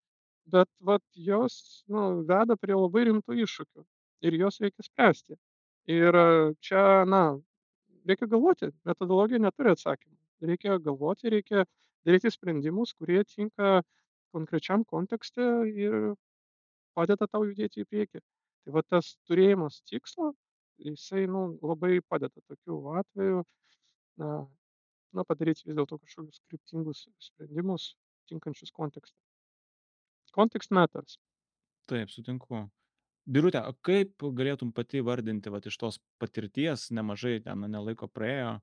[0.46, 3.86] bet vat, jos nu, veda prie labai rimtų iššūkių
[4.28, 5.36] ir juos reikia spręsti.
[5.88, 6.16] Ir
[6.60, 7.22] čia, na,
[8.06, 10.16] reikia galvoti, metodologija neturi atsakymų.
[10.50, 11.64] Reikia galvoti, reikia
[12.06, 13.80] daryti sprendimus, kurie tinka
[14.34, 16.14] konkrečiam kontekste ir
[16.94, 18.22] padeda tau judėti į priekį.
[18.64, 20.32] Tai va tas turėjimas tikslo,
[20.80, 23.42] jisai nu, labai padeda tokiu atveju
[24.20, 24.30] na,
[25.16, 27.94] na, padaryti vis dėlto kažkokius kryptingus sprendimus
[28.30, 29.16] tinkančius kontekstą.
[30.36, 31.18] Context matters.
[31.90, 32.68] Taip, sutinku.
[33.30, 38.56] Birutė, o kaip galėtum pati vardinti vat, iš tos patirties, nemažai ten nelaiko praėjo,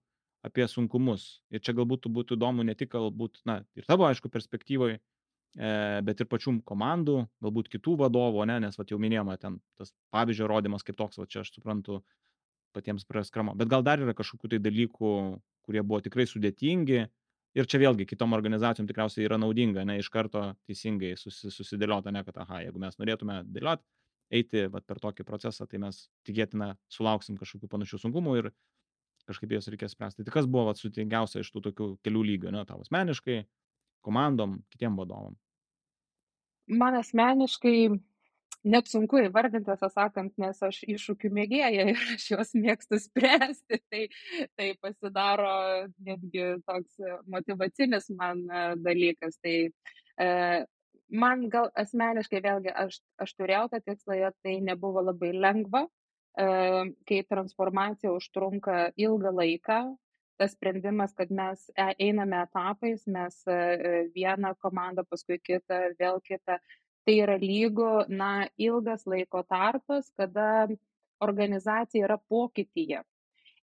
[0.44, 1.28] apie sunkumus?
[1.54, 5.00] Ir čia galbūt būtų įdomu ne tik galbūt, na, ir tavo, aišku, perspektyvoje,
[5.56, 10.50] bet ir pačių komandų, galbūt kitų vadovų, ne, nes, vat, jau minėjome, ten tas pavyzdžio
[10.52, 12.02] rodimas kaip toks, va čia aš suprantu
[12.76, 13.56] patiems praskramo.
[13.58, 15.14] Bet gal dar yra kažkokių tai dalykų,
[15.66, 17.00] kurie buvo tikrai sudėtingi
[17.58, 22.22] ir čia vėlgi kitom organizacijom tikriausiai yra naudinga, ne iš karto teisingai susi, susidėliota, ne
[22.28, 23.88] kad, aha, jeigu mes norėtume dėlioti,
[24.34, 28.52] eiti vat, per tokį procesą, tai mes tikėtina sulauksim kažkokių panašių sunkumų ir
[29.28, 30.26] kažkaip jas reikės spręsti.
[30.26, 33.42] Tai kas buvo vat, sutingiausia iš tų tokių kelių lygių, ne, tavo asmeniškai,
[34.06, 35.36] komandom, kitiem vadovom?
[36.68, 37.78] Man asmeniškai
[38.68, 44.08] net sunku įvardinti, tiesą sakant, nes aš iššūkių mėgėja ir aš juos mėgstu spręsti, tai,
[44.60, 45.52] tai pasidaro
[46.04, 46.98] netgi toks
[47.32, 49.40] motivacinis man e, dalykas.
[49.44, 50.32] Tai e,
[51.10, 56.48] man gal asmeniškai vėlgi aš, aš turėjau tą tikslą, jo tai nebuvo labai lengva, e,
[57.08, 59.80] kai transformacija užtrunka ilgą laiką,
[60.38, 66.60] tas sprendimas, kad mes e, einame etapais, mes e, vieną komandą, paskui kitą, vėl kitą
[67.08, 70.68] tai yra lygu na ilgas laiko tarpas kada
[71.24, 73.00] organizacija yra pokytyje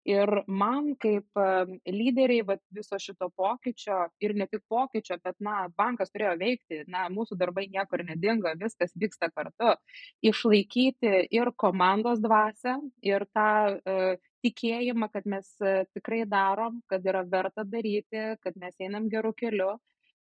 [0.05, 1.41] ir man kaip
[1.89, 7.07] lyderei vat viso šito pokyčio ir ne tik pokyčio bet na bankas turėjo veikti na
[7.13, 9.75] mūsų darbai niekur nedingo viskas vyksta kartu
[10.23, 17.25] išlaikyti ir komandos dvasią ir tą e, tikėjimą kad mes e, tikrai darom kad yra
[17.25, 19.73] verta daryti kad mes einam geru keliu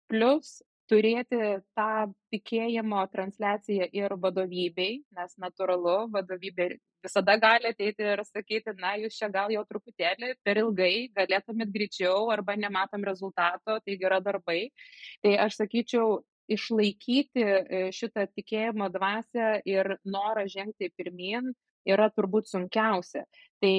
[0.10, 1.40] plius turėti
[1.78, 6.76] tą tikėjimo transliaciją ir vadovybei, nes natūralu, vadovybė
[7.06, 12.30] visada gali ateiti ir sakyti, na, jūs čia gal jau truputėlį per ilgai, galėtumėt greičiau
[12.34, 14.70] arba nematom rezultato, tai yra darbai.
[15.24, 21.54] Tai aš sakyčiau, išlaikyti e, šitą tikėjimo dvasę ir norą žengti pirmin
[21.90, 23.26] yra turbūt sunkiausia.
[23.62, 23.74] Tai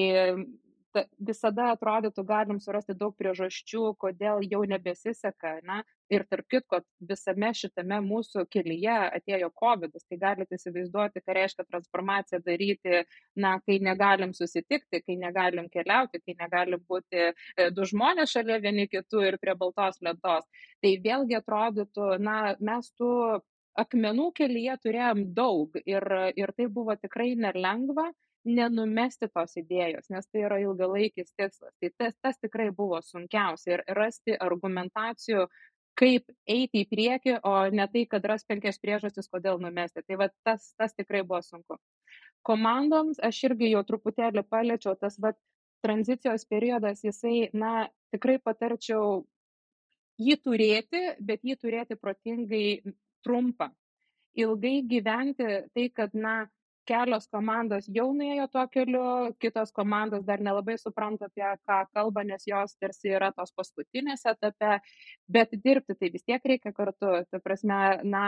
[1.28, 5.82] visada atrodytų galim surasti daug priežasčių, kodėl jau nebesiseka, na,
[6.12, 6.80] ir tarp kitko,
[7.10, 13.02] visame šitame mūsų kelyje atėjo COVID, tai galite įsivaizduoti, ką reiškia transformaciją daryti,
[13.36, 18.86] na, kai negalim susitikti, kai negalim keliauti, kai negalim būti e, du žmonės šalia vieni
[18.92, 20.46] kitų ir prie baltos lentos.
[20.82, 23.12] Tai vėlgi atrodytų, na, mes tų
[23.76, 28.08] akmenų kelyje turėjom daug ir, ir tai buvo tikrai nelengva
[28.46, 31.74] nenumesti tos idėjos, nes tai yra ilgalaikis tikslas.
[31.80, 35.46] Tai tas, tas tikrai buvo sunkiausia ir rasti argumentacijų,
[35.96, 40.04] kaip eiti į priekį, o ne tai, kad ras penkias priežastis, kodėl numesti.
[40.06, 41.78] Tai va, tas, tas tikrai buvo sunku.
[42.46, 45.32] Komandoms aš irgi jau truputėlį paliečiau, tas va,
[45.84, 49.24] tranzicijos periodas, jisai, na, tikrai patarčiau
[50.20, 52.94] jį turėti, bet jį turėti protingai
[53.26, 53.70] trumpą.
[54.36, 56.44] Ilgai gyventi tai, kad, na,
[56.86, 59.04] kelios komandos jau nuėjo tuo keliu,
[59.42, 64.78] kitos komandos dar nelabai supranta, apie ką kalba, nes jos tarsi yra tos paskutinės etape,
[65.28, 67.12] bet dirbti tai vis tiek reikia kartu.
[67.30, 68.22] Ta prasme, na,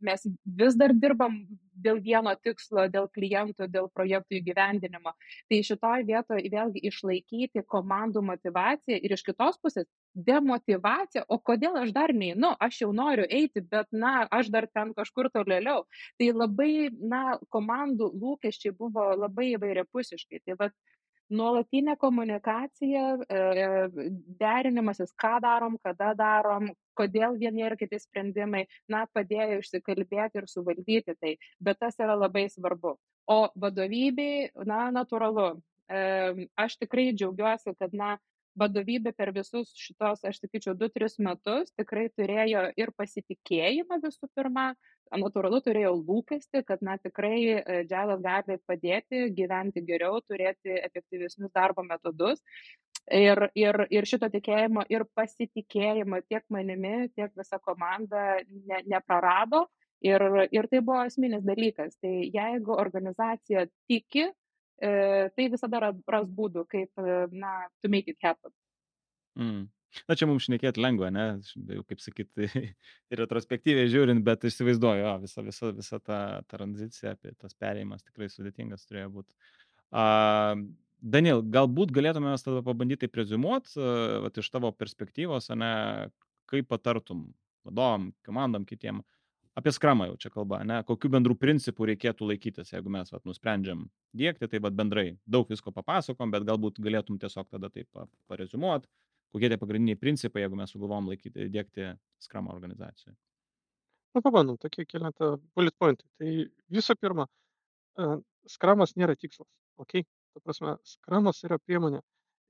[0.00, 0.26] mes
[0.62, 1.42] vis dar dirbam
[1.80, 5.14] dėl vieno tikslo, dėl klientų, dėl projektų įgyvendinimo.
[5.50, 11.92] Tai šitoj vietoje vėlgi išlaikyti komandų motivaciją ir iš kitos pusės demotyvacija, o kodėl aš
[11.96, 15.84] dar neinu, aš jau noriu eiti, bet, na, aš dar ten kažkur tolėliau.
[16.18, 20.42] Tai labai, na, komandų lūkesčiai buvo labai įvairiapusiškai.
[20.46, 20.70] Tai va,
[21.30, 23.68] nuolatinė komunikacija, e,
[24.40, 31.16] derinimasis, ką darom, kada darom, kodėl vieni ir kiti sprendimai, na, padėjo išsikalbėti ir suvaldyti
[31.20, 32.96] tai, bet tas yra labai svarbu.
[33.30, 35.52] O vadovybei, na, natūralu,
[36.58, 38.16] aš tikrai džiaugiuosi, kad, na,
[38.60, 44.70] vadovybė per visus šitos, aš sakyčiau, 2-3 metus tikrai turėjo ir pasitikėjimą visų pirma,
[45.18, 52.42] natūralu turėjau lūkesti, kad, na, tikrai dželas gali padėti gyventi geriau, turėti efektyvesnius darbo metodus.
[53.10, 59.66] Ir, ir, ir šito tikėjimo ir pasitikėjimo tiek manimi, tiek visa komanda ne, neprarado.
[60.04, 60.22] Ir,
[60.54, 61.96] ir tai buvo esminis dalykas.
[62.00, 64.28] Tai jeigu organizacija tiki,
[64.80, 68.52] tai visada ras būdų, kaip, na, to make it happen.
[69.38, 69.68] Mm.
[70.06, 71.24] Na čia mums šnekėti lengva, ne,
[71.74, 72.46] jau kaip sakyti,
[73.20, 76.18] retrospektyviai žiūrint, bet įsivaizduoju, jo, visa, visa, visa ta
[76.50, 79.34] tranzicija, apie tas perėjimas tikrai sudėtingas turėjo būti.
[79.90, 80.62] Uh,
[81.02, 85.72] Daniel, galbūt galėtume mes tada pabandyti prezumuoti, uh, iš tavo perspektyvos, ne,
[86.50, 87.26] kaip patartum
[87.66, 89.19] vadovam, komandam, kitiem, uh,
[89.60, 93.86] apie skramą jau čia kalba, ne, kokių bendrų principų reikėtų laikytis, jeigu mes vat, nusprendžiam
[94.16, 97.88] dėkti, tai vat, bendrai daug visko papasakom, bet galbūt galėtum tiesiog tada taip
[98.30, 98.88] parezumuoti,
[99.34, 101.92] kokie tie pagrindiniai principai, jeigu mes sugalvom laikyti, dėkti
[102.24, 103.16] skramą organizacijoje.
[104.16, 106.08] Nu, pabandom, tokie keletą bullet pointų.
[106.18, 106.30] Tai
[106.74, 107.28] visų pirma,
[108.50, 109.46] skramas nėra tikslas,
[109.78, 110.00] ok?
[110.34, 112.00] Ta prasme, skramas yra priemonė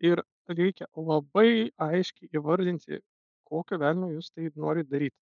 [0.05, 3.01] ir reikia labai aiškiai įvardinti,
[3.51, 5.17] kokio velnio jūs tai norit daryti.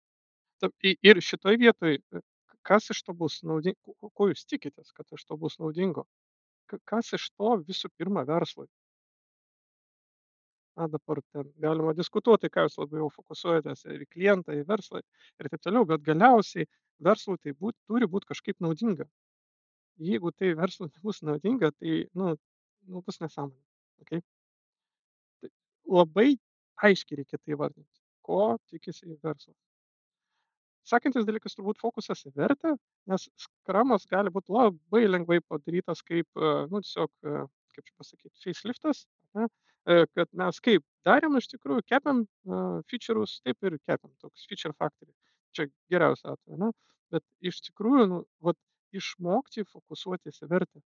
[1.05, 1.99] Ir šitoj vietoj,
[2.67, 6.07] kas iš to bus naudingo, ko jūs tikitės, kad iš to bus naudingo?
[6.91, 8.67] Kas iš to visų pirma verslui?
[10.77, 15.49] Na, dabar ten galima diskutuoti, ką jūs labiau fokusuojatės ir į klientą, į verslą ir
[15.53, 16.67] taip toliau, bet galiausiai
[17.07, 19.07] verslui tai būt, turi būti kažkaip naudinga.
[20.09, 22.35] Jeigu tai verslui nebus naudinga, tai, nu,
[22.93, 23.63] nu bus nesąmonė.
[24.05, 24.21] Okay?
[25.41, 25.53] Tai
[25.99, 26.29] labai
[26.85, 29.57] aiškiai reikia tai vardinti, ko tikisi verslas.
[30.87, 32.77] Sekantis dalykas turbūt fokusas į vertę,
[33.11, 38.35] nes skramas gali būti labai lengvai padarytas kaip, e, nu, tiesiog, e, kaip čia pasakyti,
[38.45, 39.03] faceliftas,
[39.39, 39.49] ne?
[39.87, 44.75] E, kad mes kaip darėm iš tikrųjų, kepiam uh, feature'us, taip ir kepiam, toks feature
[44.75, 45.13] factory.
[45.55, 46.71] Čia geriausia atveju, ne?
[47.15, 48.59] Bet iš tikrųjų, nu, vat,
[48.97, 50.83] išmokti fokusuotis į vertę.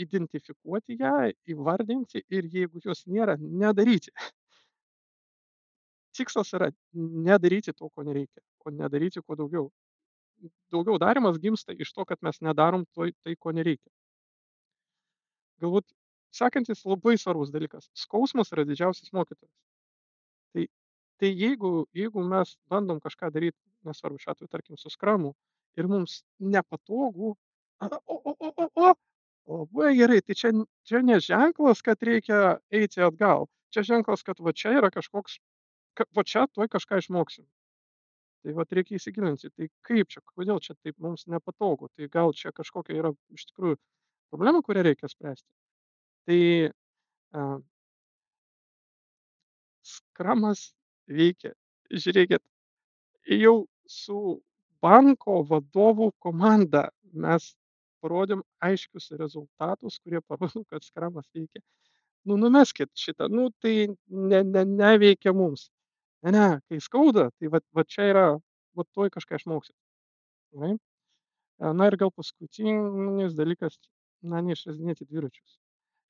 [0.00, 1.14] Identifikuoti ją,
[1.50, 4.14] įvardinti ir jeigu jos nėra, nedaryti.
[6.20, 9.70] Tikslas yra nedaryti to, ko nereikia o nedaryti kuo daugiau.
[10.72, 13.90] Daugiau darimas gimsta iš to, kad mes nedarom to, tai, ko nereikia.
[15.60, 15.86] Galbūt
[16.34, 19.52] sekantis labai svarbus dalykas- skausmas yra didžiausias mokytojas.
[20.54, 20.66] Tai,
[21.20, 25.34] tai jeigu, jeigu mes bandom kažką daryti, nesvarbu šiuo atveju, tarkim, su skramu,
[25.76, 27.36] ir mums nepatogu,
[27.80, 28.94] o, o, o, o, o,
[29.60, 30.52] labai gerai, tai čia,
[30.84, 35.38] čia ne ženklas, kad reikia eiti atgal, čia ženklas, kad va čia yra kažkoks,
[36.16, 37.46] va čia tuoj kažką išmoksim
[38.44, 42.52] tai vat reikia įsigilinti tai kaip čia kodėl čia taip mums nepatogu tai gal čia
[42.56, 43.76] kažkokia yra iš tikrųjų
[44.32, 45.50] problema kurią reikia spręsti
[46.28, 46.40] tai
[47.36, 47.48] a
[49.86, 50.70] skramas
[51.10, 51.52] veikia
[51.90, 52.42] žiūrėkit
[53.40, 53.54] jau
[53.90, 54.20] su
[54.84, 57.50] banko vadovų komanda mes
[58.00, 61.60] parodėm aiškius rezultatus kurie parodo kad skramas veikia
[62.24, 63.74] nu numeskit šitą nu tai
[64.08, 65.68] ne ne neveikia mums
[66.22, 68.24] Ne, ne, kai skauda, tai vat, vat čia yra,
[68.76, 69.76] vat tuoj kažką išmoksit.
[70.52, 70.74] Gerai?
[70.76, 73.78] E, na ir gal paskutinis dalykas,
[74.20, 75.56] na, neišradinėti dviračius.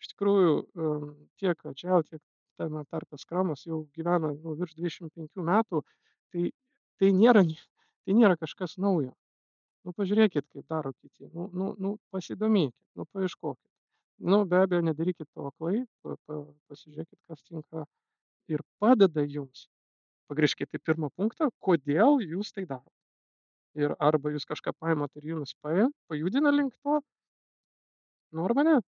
[0.03, 0.53] Iš tikrųjų,
[1.39, 2.23] tiek Agile, tiek
[2.59, 5.83] tame tarpe Skramas jau gyvena nu, virš 25 metų,
[6.33, 6.51] tai,
[6.99, 7.45] tai, nėra,
[8.05, 9.13] tai nėra kažkas naujo.
[9.87, 11.29] Nu, pažiūrėkit, kaip daro kiti.
[11.33, 13.67] Nu, nu, nu, pasidomėkit, nu, paieškokit.
[14.33, 17.87] Nu, be abejo, nedarykit to aklai, pa, pa, pasižiūrėkit, kas tinka
[18.53, 19.69] ir padeda jums
[20.31, 22.95] pagrįžkit į pirmą punktą, kodėl jūs tai darot.
[23.79, 26.99] Ir arba jūs kažką paimat ir jums paė, pajudina link to,
[28.35, 28.79] nu arba ne.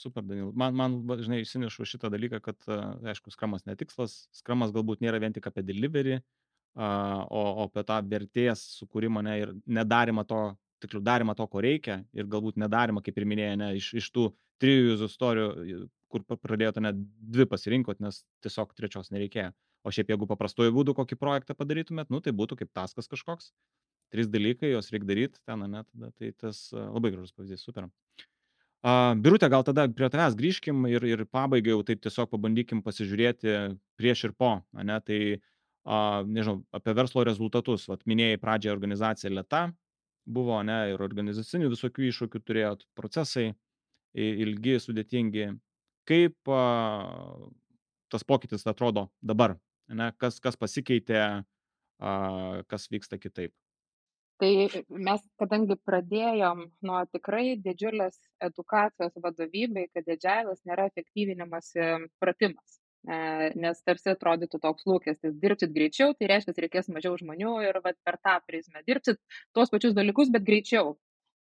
[0.00, 0.52] Super, Daniel.
[0.56, 2.68] Man, man žinai, įsinešu šitą dalyką, kad,
[3.12, 6.20] aišku, skramas netikslas, skramas galbūt nėra vien tik apie delivery,
[6.76, 6.88] o,
[7.40, 10.42] o apie tą vertės sukūrimą ne, ir nedarimą to,
[10.80, 14.30] tiksliau darimą to, ko reikia ir galbūt nedarimą, kaip ir minėjai, ne, iš, iš tų
[14.62, 16.96] trijų user istorijų, kur pradėjote net
[17.34, 19.52] dvi pasirinkot, nes tiesiog trečios nereikėjo.
[19.84, 23.52] O šiaip jeigu paprastuoju būdu kokį projektą padarytumėt, nu tai būtų kaip taskas kažkoks,
[24.12, 27.88] trys dalykai, juos reikia daryti ten, ne, tada tai tas labai gražus pavyzdys, super.
[28.80, 33.56] Uh, Birutė, gal tada prie tavęs grįžkim ir, ir pabaigai jau taip tiesiog pabandykim pasižiūrėti
[34.00, 35.20] prieš ir po, ne, tai,
[35.84, 37.84] uh, nežinau, apie verslo rezultatus.
[37.92, 39.66] Vat minėjai pradžią organizacija lėta
[40.24, 43.50] buvo, ne, ir organizacinių visokių iššūkių turėjot, procesai
[44.16, 45.50] ilgi, sudėtingi.
[46.08, 47.50] Kaip uh,
[48.10, 49.58] tas pokytis atrodo dabar,
[49.96, 51.22] ne, kas, kas pasikeitė,
[52.70, 53.54] kas vyksta kitaip?
[54.40, 54.50] Tai
[54.88, 58.16] mes, kadangi pradėjom nuo tikrai didžiulės
[58.46, 61.74] edukacijos vadovybei, kad didžiailas nėra efektyvinimas
[62.22, 62.80] pratimas.
[63.08, 63.18] E,
[63.56, 68.18] nes tarsi atrodytų toks lūkestis, dirbsit greičiau, tai reiškia, reikės mažiau žmonių ir vat, per
[68.20, 69.20] tą prizmę dirbsit
[69.56, 70.98] tuos pačius dalykus, bet greičiau.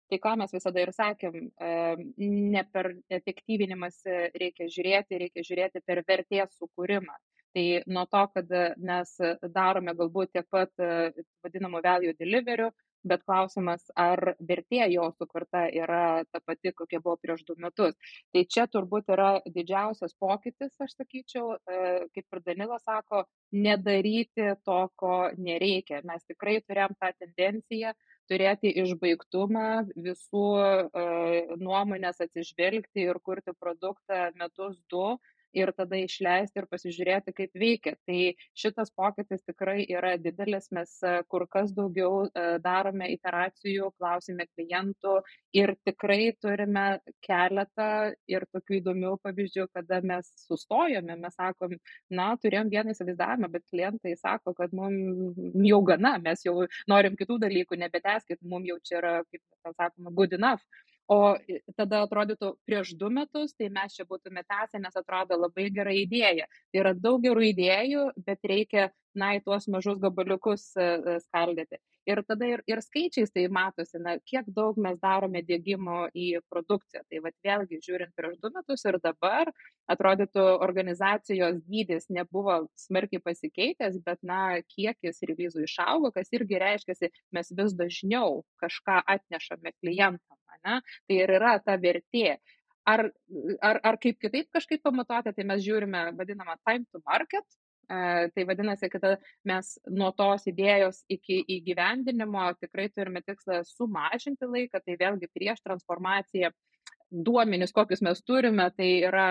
[0.09, 1.73] Tai ką mes visada ir sakėm, e,
[2.19, 3.99] ne per efektyvinimas
[4.39, 7.19] reikia žiūrėti, reikia žiūrėti per vertės sukūrimą.
[7.55, 9.15] Tai nuo to, kad mes
[9.55, 10.69] darome galbūt tiek pat
[11.43, 12.69] vadinamų value deliverių,
[13.07, 17.95] bet klausimas, ar vertė jo sukurta yra ta pati, kokia buvo prieš du metus.
[18.33, 21.79] Tai čia turbūt yra didžiausias pokytis, aš sakyčiau, e,
[22.15, 23.23] kaip ir Danilas sako,
[23.55, 26.03] nedaryti to, ko nereikia.
[26.03, 27.95] Mes tikrai turėjom tą tendenciją
[28.29, 31.03] turėti išbaigtumą, visų e,
[31.57, 35.17] nuomonės atsižvelgti ir kurti produktą metus du
[35.53, 37.95] ir tada išleisti ir pasižiūrėti, kaip veikia.
[38.07, 38.19] Tai
[38.57, 45.19] šitas pokytis tikrai yra didelis, mes e, kur kas daugiau e, darome iteracijų, klausime klientų
[45.57, 46.87] ir tikrai turime
[47.25, 47.89] keletą
[48.29, 51.77] ir tokių įdomių pavyzdžių, kada mes sustojome, mes sakom,
[52.13, 56.55] na, turėjom vieną įsivaizdavimą, bet klientai sako, kad mums jau gana, mes jau
[56.89, 60.63] norim kitų dalykų, nebeteskit, mums jau čia yra, kaip mes sakome, good enough
[61.09, 61.19] o
[61.77, 66.45] tada atrodytų prieš du metus tai mes čia būtume tęsę nes atrodo labai gera idėja.
[66.69, 71.79] Tai yra daug gerų idėjų bet reikia na į tuos mažus gabaliukus e, e, skaldyti.
[72.09, 77.03] Ir tada ir, ir skaičiais tai matosi, na, kiek daug mes darome dėgymo į produkciją.
[77.09, 79.51] Tai vad vėlgi žiūrint prieš du metus ir dabar,
[79.91, 84.41] atrodytų organizacijos dydis nebuvo smarkiai pasikeitęs, bet, na,
[84.73, 90.81] kiekis revizų išaugo, kas irgi reiškia, mes vis dažniau kažką atnešame klientam ane?
[91.07, 92.37] Tai ir yra ta vertė.
[92.89, 93.05] Ar,
[93.61, 97.45] ar, ar kaip kitaip kažkaip pamatuoti, tai mes žiūrime vadinamą time to market,
[97.91, 99.05] e, tai vadinasi, kad
[99.45, 106.53] mes nuo tos idėjos iki įgyvendinimo tikrai turime tikslą sumažinti laiką, tai vėlgi prieš transformaciją
[107.09, 109.27] duomenys, kokius mes turime, tai yra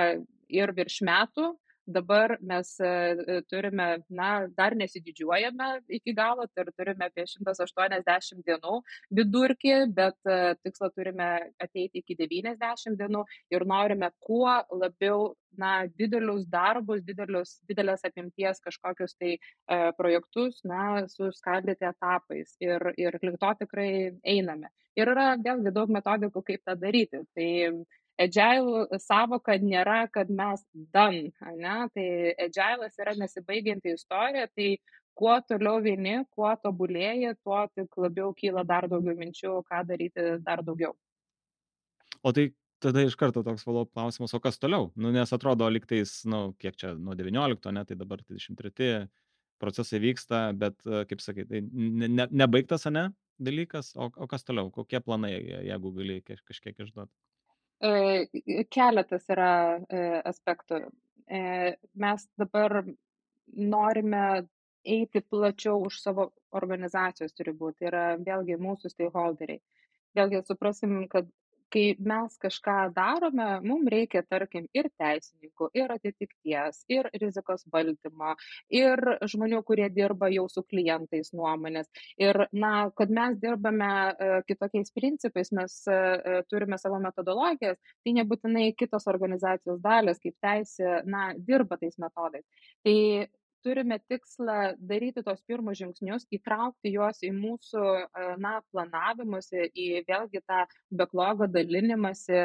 [0.49, 1.53] ir virš metų,
[1.89, 5.69] dabar mes e, e, turime, na, dar nesididžiuojame
[5.99, 8.81] iki galo, tai turime apie 180 dienų
[9.19, 11.29] vidurkį, bet e, tikslą turime
[11.65, 13.25] ateiti iki 90 dienų
[13.55, 19.39] ir norime kuo labiau, na, didelius darbus, didelius, didelės apimties kažkokius tai
[19.97, 23.89] projektus, na, suskaldyti etapais ir, ir link to tikrai
[24.29, 24.69] einame.
[24.99, 27.25] Ir yra vėlgi daug metodikų, kaip tą daryti.
[27.35, 27.49] Tai
[28.19, 30.63] agile savoka nėra, kad mes
[30.95, 31.77] dan, ne?
[31.95, 32.07] tai
[32.49, 34.77] agile'as yra nesibaigianti istorija, tai
[35.19, 40.63] kuo toliau vieni, kuo tobulėji, tuo tik labiau kyla dar daugiau minčių, ką daryti dar
[40.67, 40.95] daugiau.
[42.23, 42.51] O tai
[42.83, 44.91] tada iš karto toks follow klausimas, o kas toliau?
[44.99, 49.09] Nu, nes atrodo, liktais, nu, kiek čia, nuo 19, ne, tai dabar 23
[49.59, 50.79] procesai vyksta, bet,
[51.11, 53.09] kaip sakai, tai ne, ne, nebaigtas, ne,
[53.43, 55.33] dalykas, o, o kas toliau, kokie planai,
[55.67, 57.15] jeigu gali kažkiek išduoti?
[57.79, 60.81] E, keletas yra e, aspektų.
[61.29, 62.81] Mes dabar
[63.53, 64.23] norime
[64.89, 69.61] eiti plačiau už savo organizacijos ribų, tai yra vėlgi mūsų stakeholderiai.
[70.17, 71.29] Vėlgi suprasim, kad
[71.73, 78.35] kai mes kažką darome, mums reikia, tarkim, ir teisininkų, ir atitikties, ir rizikos valdymo,
[78.73, 81.89] ir žmonių, kurie dirba jau su klientais nuomonės.
[82.21, 88.17] Ir, na, kad mes dirbame e, kitokiais principais, mes e, e, turime savo metodologijas, tai
[88.21, 92.47] nebūtinai kitos organizacijos dalis, kaip teisė, na, dirba tais metodais.
[92.87, 92.99] Tai
[93.65, 94.59] turime tikslą
[94.91, 97.85] daryti tuos pirmus žingsnius, įtraukti juos į mūsų,
[98.43, 100.65] na, planavimuose, į vėlgi tą
[101.01, 102.39] backlogo dalinimąsi,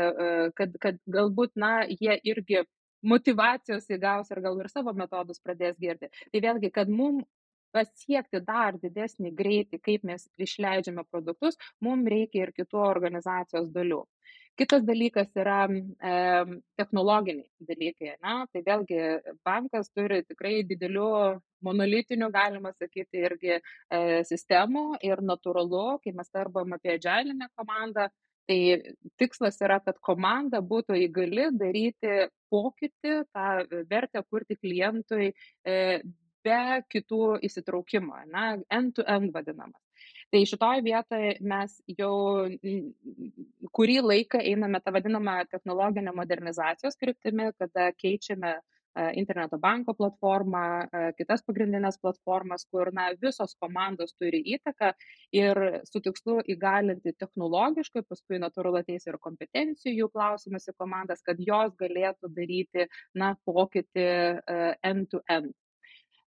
[0.58, 2.64] kad, kad galbūt, na, jie irgi
[3.04, 6.10] motivacijos įgaus ir gal ir savo metodus pradės girti.
[6.32, 7.28] Tai vėlgi, kad mums
[7.74, 14.04] pasiekti dar didesnį greitį, kaip mes išleidžiame produktus, mums reikia ir kitų organizacijos dalių.
[14.54, 16.12] Kitas dalykas yra e,
[16.78, 18.12] technologiniai dalykai.
[18.22, 19.00] Na, tai vėlgi
[19.48, 21.08] bankas turi tikrai didelių
[21.66, 23.62] monolitinių, galima sakyti, irgi e,
[24.30, 28.12] sistemų ir natūralu, kai mes kalbam apie džialinę komandą,
[28.46, 28.60] tai
[29.18, 33.48] tikslas yra, kad komanda būtų įgali daryti pokytį, tą
[33.90, 36.04] vertę kurti klientui e,
[36.44, 36.62] be
[36.94, 39.82] kitų įsitraukimo, na, end-to-end -end vadinamas.
[40.34, 42.14] Tai šitoje vietoje mes jau
[43.78, 48.56] kurį laiką einame tą vadinamą technologinę modernizacijos kryptimi, kada keičiame
[49.18, 50.64] interneto banko platformą,
[51.18, 54.92] kitas pagrindinės platformas, kur na, visos komandos turi įtaką
[55.38, 61.74] ir su tikslu įgalinti technologiškai, paskui natūralu ateis ir kompetencijų klausimas į komandas, kad jos
[61.82, 64.08] galėtų daryti na, pokytį
[64.82, 65.54] end-to-end.
[65.54, 65.60] -end.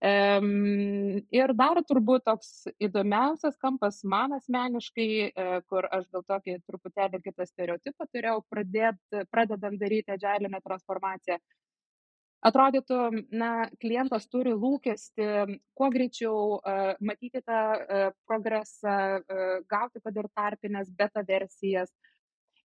[0.05, 5.07] Ir dar turbūt toks įdomiausias kampas man asmeniškai,
[5.65, 8.99] kur aš gal tokį truputėlį kitą stereotipą turėjau pradėt,
[9.33, 11.39] pradedant daryti agailinę transformaciją.
[12.45, 12.97] Atrodytų,
[13.33, 15.25] na, klientas turi lūkesti
[15.73, 22.14] kuo greičiau uh, matyti tą uh, progresą, uh, gauti kad ir tarpinės beta versijas, uh,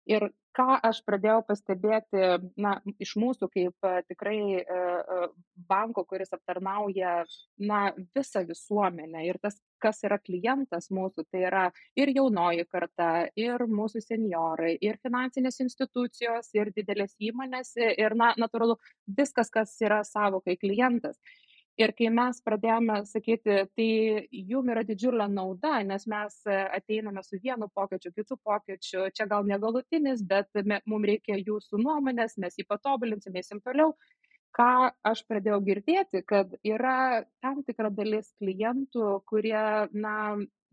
[0.09, 2.23] Ir ką aš pradėjau pastebėti,
[2.61, 2.73] na,
[3.03, 4.65] iš mūsų kaip tikrai
[5.71, 7.21] banko, kuris aptarnauja,
[7.71, 7.81] na,
[8.17, 11.67] visą visuomenę ir tas, kas yra klientas mūsų, tai yra
[11.99, 18.81] ir jaunoji karta, ir mūsų seniorai, ir finansinės institucijos, ir didelės įmonės, ir, na, natūralu,
[19.07, 21.21] viskas, kas yra savokai klientas.
[21.79, 23.89] Ir kai mes pradėjome sakyti, tai
[24.51, 30.25] jum yra didžiulė nauda, nes mes ateiname su vienu pokyčiu, kitu pokyčiu, čia gal negalutinis,
[30.33, 30.51] bet
[30.85, 33.95] mums reikia jūsų nuomonės, mes jį patobulinsime, eisim toliau.
[34.57, 39.63] Ką aš pradėjau girdėti, kad yra tam tikra dalis klientų, kurie,
[39.95, 40.15] na,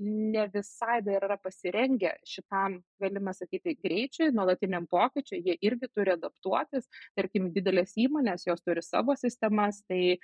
[0.01, 6.89] ne visai dar yra pasirengę šitam, galima sakyti, greičiui, nuolatiniam pokyčiui, jie irgi turi adaptuotis,
[7.17, 10.17] tarkim, didelės įmonės, jos turi savo sistemas, tai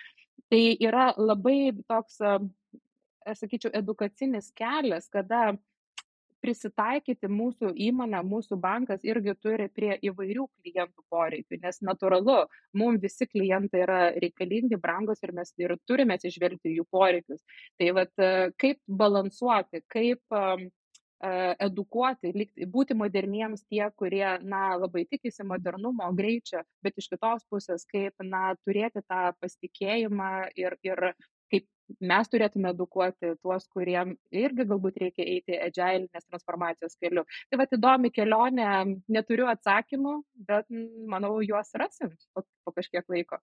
[0.53, 2.19] Tai yra labai toks,
[3.25, 5.55] aš sakyčiau, edukacinis kelias, kada
[6.43, 12.43] prisitaikyti mūsų įmonę, mūsų bankas irgi turi prie įvairių klientų poreikių, nes natūralu,
[12.77, 17.41] mums visi klientai yra reikalingi, brangus ir mes ir turime atsižvelgti jų poreikius.
[17.79, 18.13] Tai vad,
[18.59, 20.39] kaip balansuoti, kaip
[21.63, 22.33] edukuoti,
[22.67, 28.55] būti moderniems tie, kurie, na, labai tikisi modernumo, greičio, bet iš kitos pusės, kaip, na,
[28.67, 31.13] turėti tą pasitikėjimą ir, ir
[31.51, 31.67] kaip
[31.99, 37.25] mes turėtume edukuoti tuos, kuriem irgi galbūt reikia eiti agilinės transformacijos keliu.
[37.49, 38.69] Tai va, įdomi kelionė,
[39.11, 40.69] neturiu atsakymų, bet
[41.09, 43.41] manau, juos rasim po, po kažkiek laiko.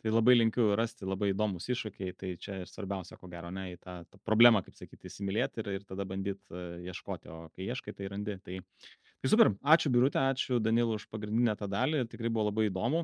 [0.00, 3.80] Tai labai linkiu rasti labai įdomus iššūkiai tai čia ir svarbiausia ko gero ane į
[3.82, 7.92] tą, tą problemą kaip sakyti įsimylėti ir, ir tada bandyti e, ieškoti o kai ieškai
[7.98, 8.38] tai randi.
[8.40, 8.62] Tai
[9.20, 13.02] Tai super, ačiū Birutė, ačiū Danilų už pagrindinę tą dalį, tikrai buvo labai įdomu,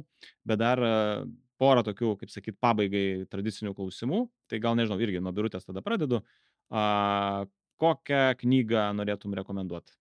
[0.48, 1.26] bet dar uh,
[1.60, 6.22] porą tokių, kaip sakyt, pabaigai tradicinių klausimų, tai gal nežinau, irgi nuo Birutės tada pradedu.
[6.66, 7.46] Uh,
[7.80, 9.94] kokią knygą norėtum rekomenduoti?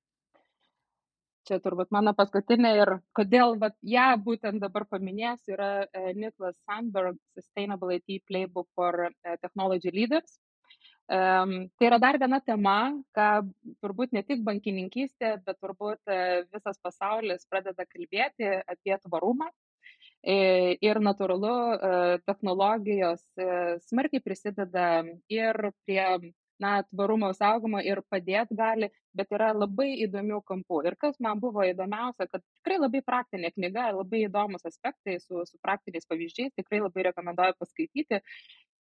[1.45, 7.19] čia turbūt mano paskutinė ir kodėl vat, ją būtent dabar paminėsiu yra uh, Niklas Sandberg
[7.37, 10.39] Sustainable IT Playbook for uh, Technology Leaders.
[11.05, 13.45] Um, tai yra dar viena tema, ką
[13.83, 19.51] turbūt ne tik bankininkystė, bet turbūt uh, visas pasaulis pradeda kalbėti apie tvarumą.
[20.25, 21.53] Ir natūralu,
[22.25, 23.21] technologijos
[23.85, 24.87] smarkiai prisideda
[25.29, 30.81] ir prie na, tvarumo saugomą ir padėti gali, bet yra labai įdomių kampų.
[30.87, 35.59] Ir kas man buvo įdomiausia, kad tikrai labai praktinė knyga, labai įdomus aspektai su, su
[35.63, 38.21] praktiniais pavyzdžiais, tikrai labai rekomenduoju paskaityti.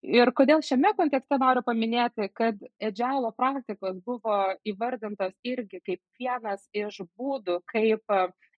[0.03, 6.99] Ir kodėl šiame kontekste noriu paminėti, kad edžialo praktikos buvo įvardintos irgi kaip vienas iš
[7.15, 8.11] būdų, kaip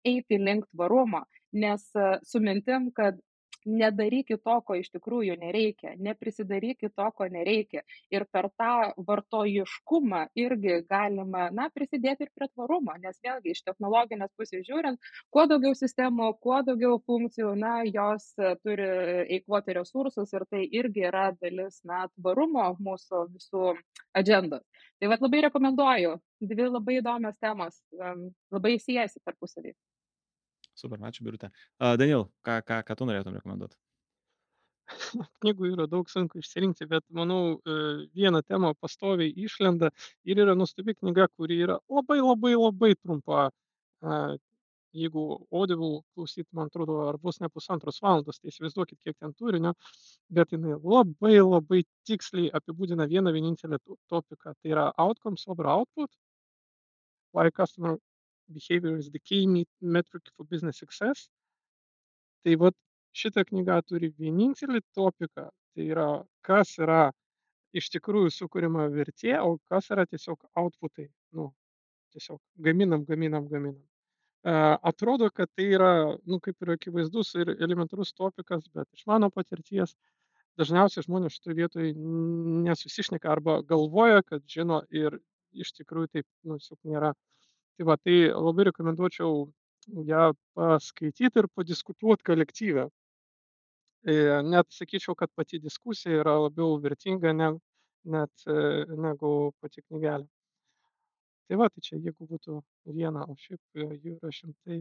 [0.06, 1.22] eiti link tvarumo,
[1.56, 1.88] nes
[2.28, 3.20] su mintim, kad
[3.66, 7.82] nedarykit to, ko iš tikrųjų nereikia, neprisidarykit to, ko nereikia.
[8.14, 14.34] Ir per tą vartojiškumą irgi galima, na, prisidėti ir prie tvarumo, nes vėlgi iš technologinės
[14.38, 15.02] pusės žiūrint,
[15.34, 18.32] kuo daugiau sistemų, kuo daugiau funkcijų, na, jos
[18.64, 18.90] turi
[19.40, 23.74] eikvoti resursus ir tai irgi yra dalis, na, tvarumo mūsų visų
[24.16, 24.64] agendos.
[25.02, 27.82] Tai vad labai rekomenduoju, dvi labai įdomios temos,
[28.54, 29.74] labai siejasi tarpusavį.
[30.76, 31.52] Super, ačiū Birutė.
[31.80, 33.78] Uh, Daniel, ką, ką, ką tu norėtum rekomenduoti?
[35.42, 37.58] Knygų yra daug sunku išsirinkti, bet manau,
[38.14, 39.90] viena tema pastoviai išlenda
[40.30, 43.48] ir yra nuostabi knyga, kuri yra labai labai labai trumpa.
[44.96, 49.74] Jeigu Audible klausyt, man atrodo, ar bus ne pusantros valandos, tai įsivaizduokit, kiek ten turinio,
[50.32, 53.82] bet jinai labai labai tiksliai apibūdina vieną vienintelę
[54.14, 54.54] topiką.
[54.54, 56.12] Tai yra outcomes over output,
[57.34, 57.98] why customer
[58.48, 61.30] Behavior is the key metric for business success.
[62.44, 62.76] Tai vat
[63.16, 66.10] šita knyga turi vienintelį topiką, tai yra
[66.46, 67.10] kas yra
[67.76, 71.08] iš tikrųjų sukuriama vertė, o kas yra tiesiog outputai.
[71.36, 71.50] Nu,
[72.16, 73.84] tiesiog gaminam, gaminam, gaminam.
[74.46, 75.92] Atrodo, kad tai yra,
[76.30, 79.96] nu, kaip ir akivaizdus ir elementarus topikas, bet iš mano patirties
[80.60, 81.94] dažniausiai žmonės šitoje vietoje
[82.68, 85.18] nesusišneka arba galvoja, kad žino ir
[85.56, 87.12] iš tikrųjų taip, nu, tiesiog nėra.
[87.76, 89.40] Tai va, tai labai rekomenduočiau
[90.10, 90.22] ją
[90.56, 92.86] paskaityti ir padiskutuoti kolektyvę.
[94.06, 94.14] E,
[94.54, 97.50] net sakyčiau, kad pati diskusija yra labiau vertinga ne,
[98.16, 98.56] net e,
[99.08, 100.28] negu pati knygelė.
[101.48, 102.60] Tai va, tai čia jeigu būtų
[102.98, 104.80] viena, o šiaip e, jų yra šimtai.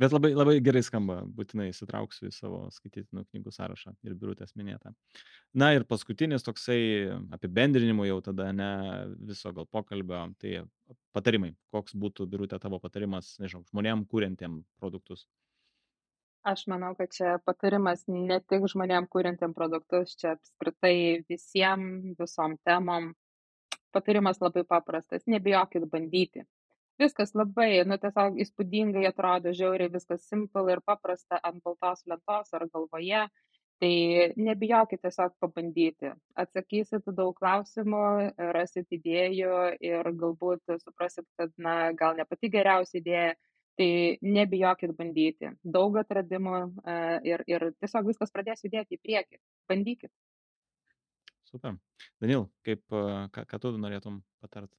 [0.00, 4.92] Bet labai, labai gerai skamba, būtinai įsitrauksiu į savo skaitytinų knygų sąrašą ir birutės minėtą.
[5.58, 6.78] Na ir paskutinis toksai
[7.34, 8.70] apibendrinimų jau tada, ne
[9.30, 10.62] viso gal pokalbio, tai
[11.16, 11.54] patarimai.
[11.74, 15.26] Koks būtų birutė tavo patarimas, nežinau, žmonėm kūrentiem produktus?
[16.46, 23.16] Aš manau, kad čia patarimas ne tik žmonėm kūrintiem produktus, čia apskritai visiem, visom temom
[23.96, 26.44] patarimas labai paprastas- nebijokit bandyti.
[27.00, 32.64] Viskas labai, nu tiesiog įspūdingai atrodo, žiauriai viskas simple ir paprasta ant baltos lentos ar
[32.72, 33.26] galvoje.
[33.76, 33.96] Tai
[34.40, 36.14] nebijokit tiesiog pabandyti.
[36.40, 38.04] Atsakysit daug klausimų,
[38.56, 43.34] rasit idėjų ir galbūt suprasit, kad, na, gal ne pati geriausia idėja.
[43.76, 43.90] Tai
[44.24, 45.50] nebijokit bandyti.
[45.60, 46.94] Daug atradimų e,
[47.28, 49.42] ir, ir tiesiog viskas pradės judėti į priekį.
[49.68, 50.12] Bandykit.
[51.44, 51.76] Super.
[52.16, 54.72] Daniel, kaip, ką, ką tu norėtum patart?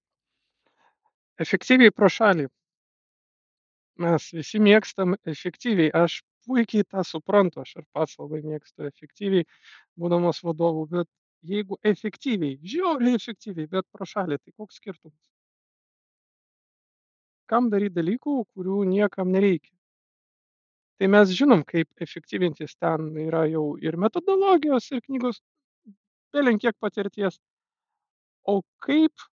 [1.43, 2.47] Efektyviai pro šalį.
[4.01, 5.91] Mes visi mėgstam efektyviai.
[6.03, 9.45] Aš puikiai tą suprantu, aš ir pats labai mėgstu efektyviai,
[9.99, 11.09] būdamas vadovu, bet
[11.51, 15.25] jeigu efektyviai, žiauriai efektyviai, bet pro šalį, tai koks skirtumas?
[17.51, 19.73] Kam daryti dalykų, kurių niekam nereikia?
[20.97, 25.43] Tai mes žinom, kaip efektyvintis ten yra jau ir metodologijos, ir knygos
[26.33, 27.37] belenkiek patirties.
[28.47, 29.27] O kaip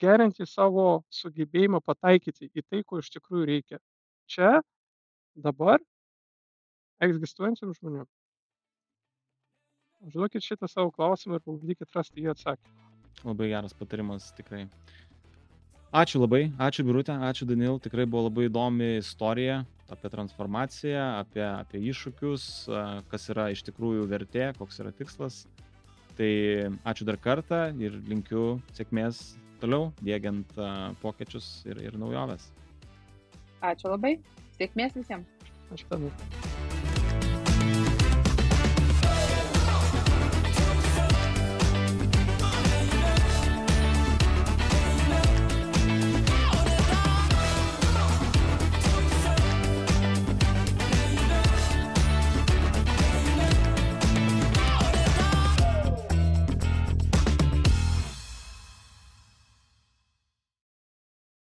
[0.00, 3.80] gerinti savo sugebėjimą pataikyti į tai, ko iš tikrųjų reikia.
[4.30, 4.60] Čia,
[5.36, 5.82] dabar,
[7.02, 8.06] egzistuojančiam žmonėm.
[10.06, 12.90] Užduokit šitą savo klausimą ir pabandykit rasti jį atsakymą.
[13.24, 14.66] Labai geras patarimas, tikrai.
[15.96, 21.80] Ačiū labai, ačiū Birutė, ačiū Danil, tikrai buvo labai įdomi istorija apie transformaciją, apie, apie
[21.92, 22.44] iššūkius,
[23.08, 25.44] kas yra iš tikrųjų vertė, koks yra tikslas.
[26.18, 26.30] Tai
[26.88, 30.58] ačiū dar kartą ir linkiu sėkmės toliau, dėgiant
[31.02, 32.50] pokyčius ir, ir naujoves.
[33.66, 34.16] Ačiū labai,
[34.58, 35.50] sėkmės visiems.
[35.72, 36.55] Ačiū tavai.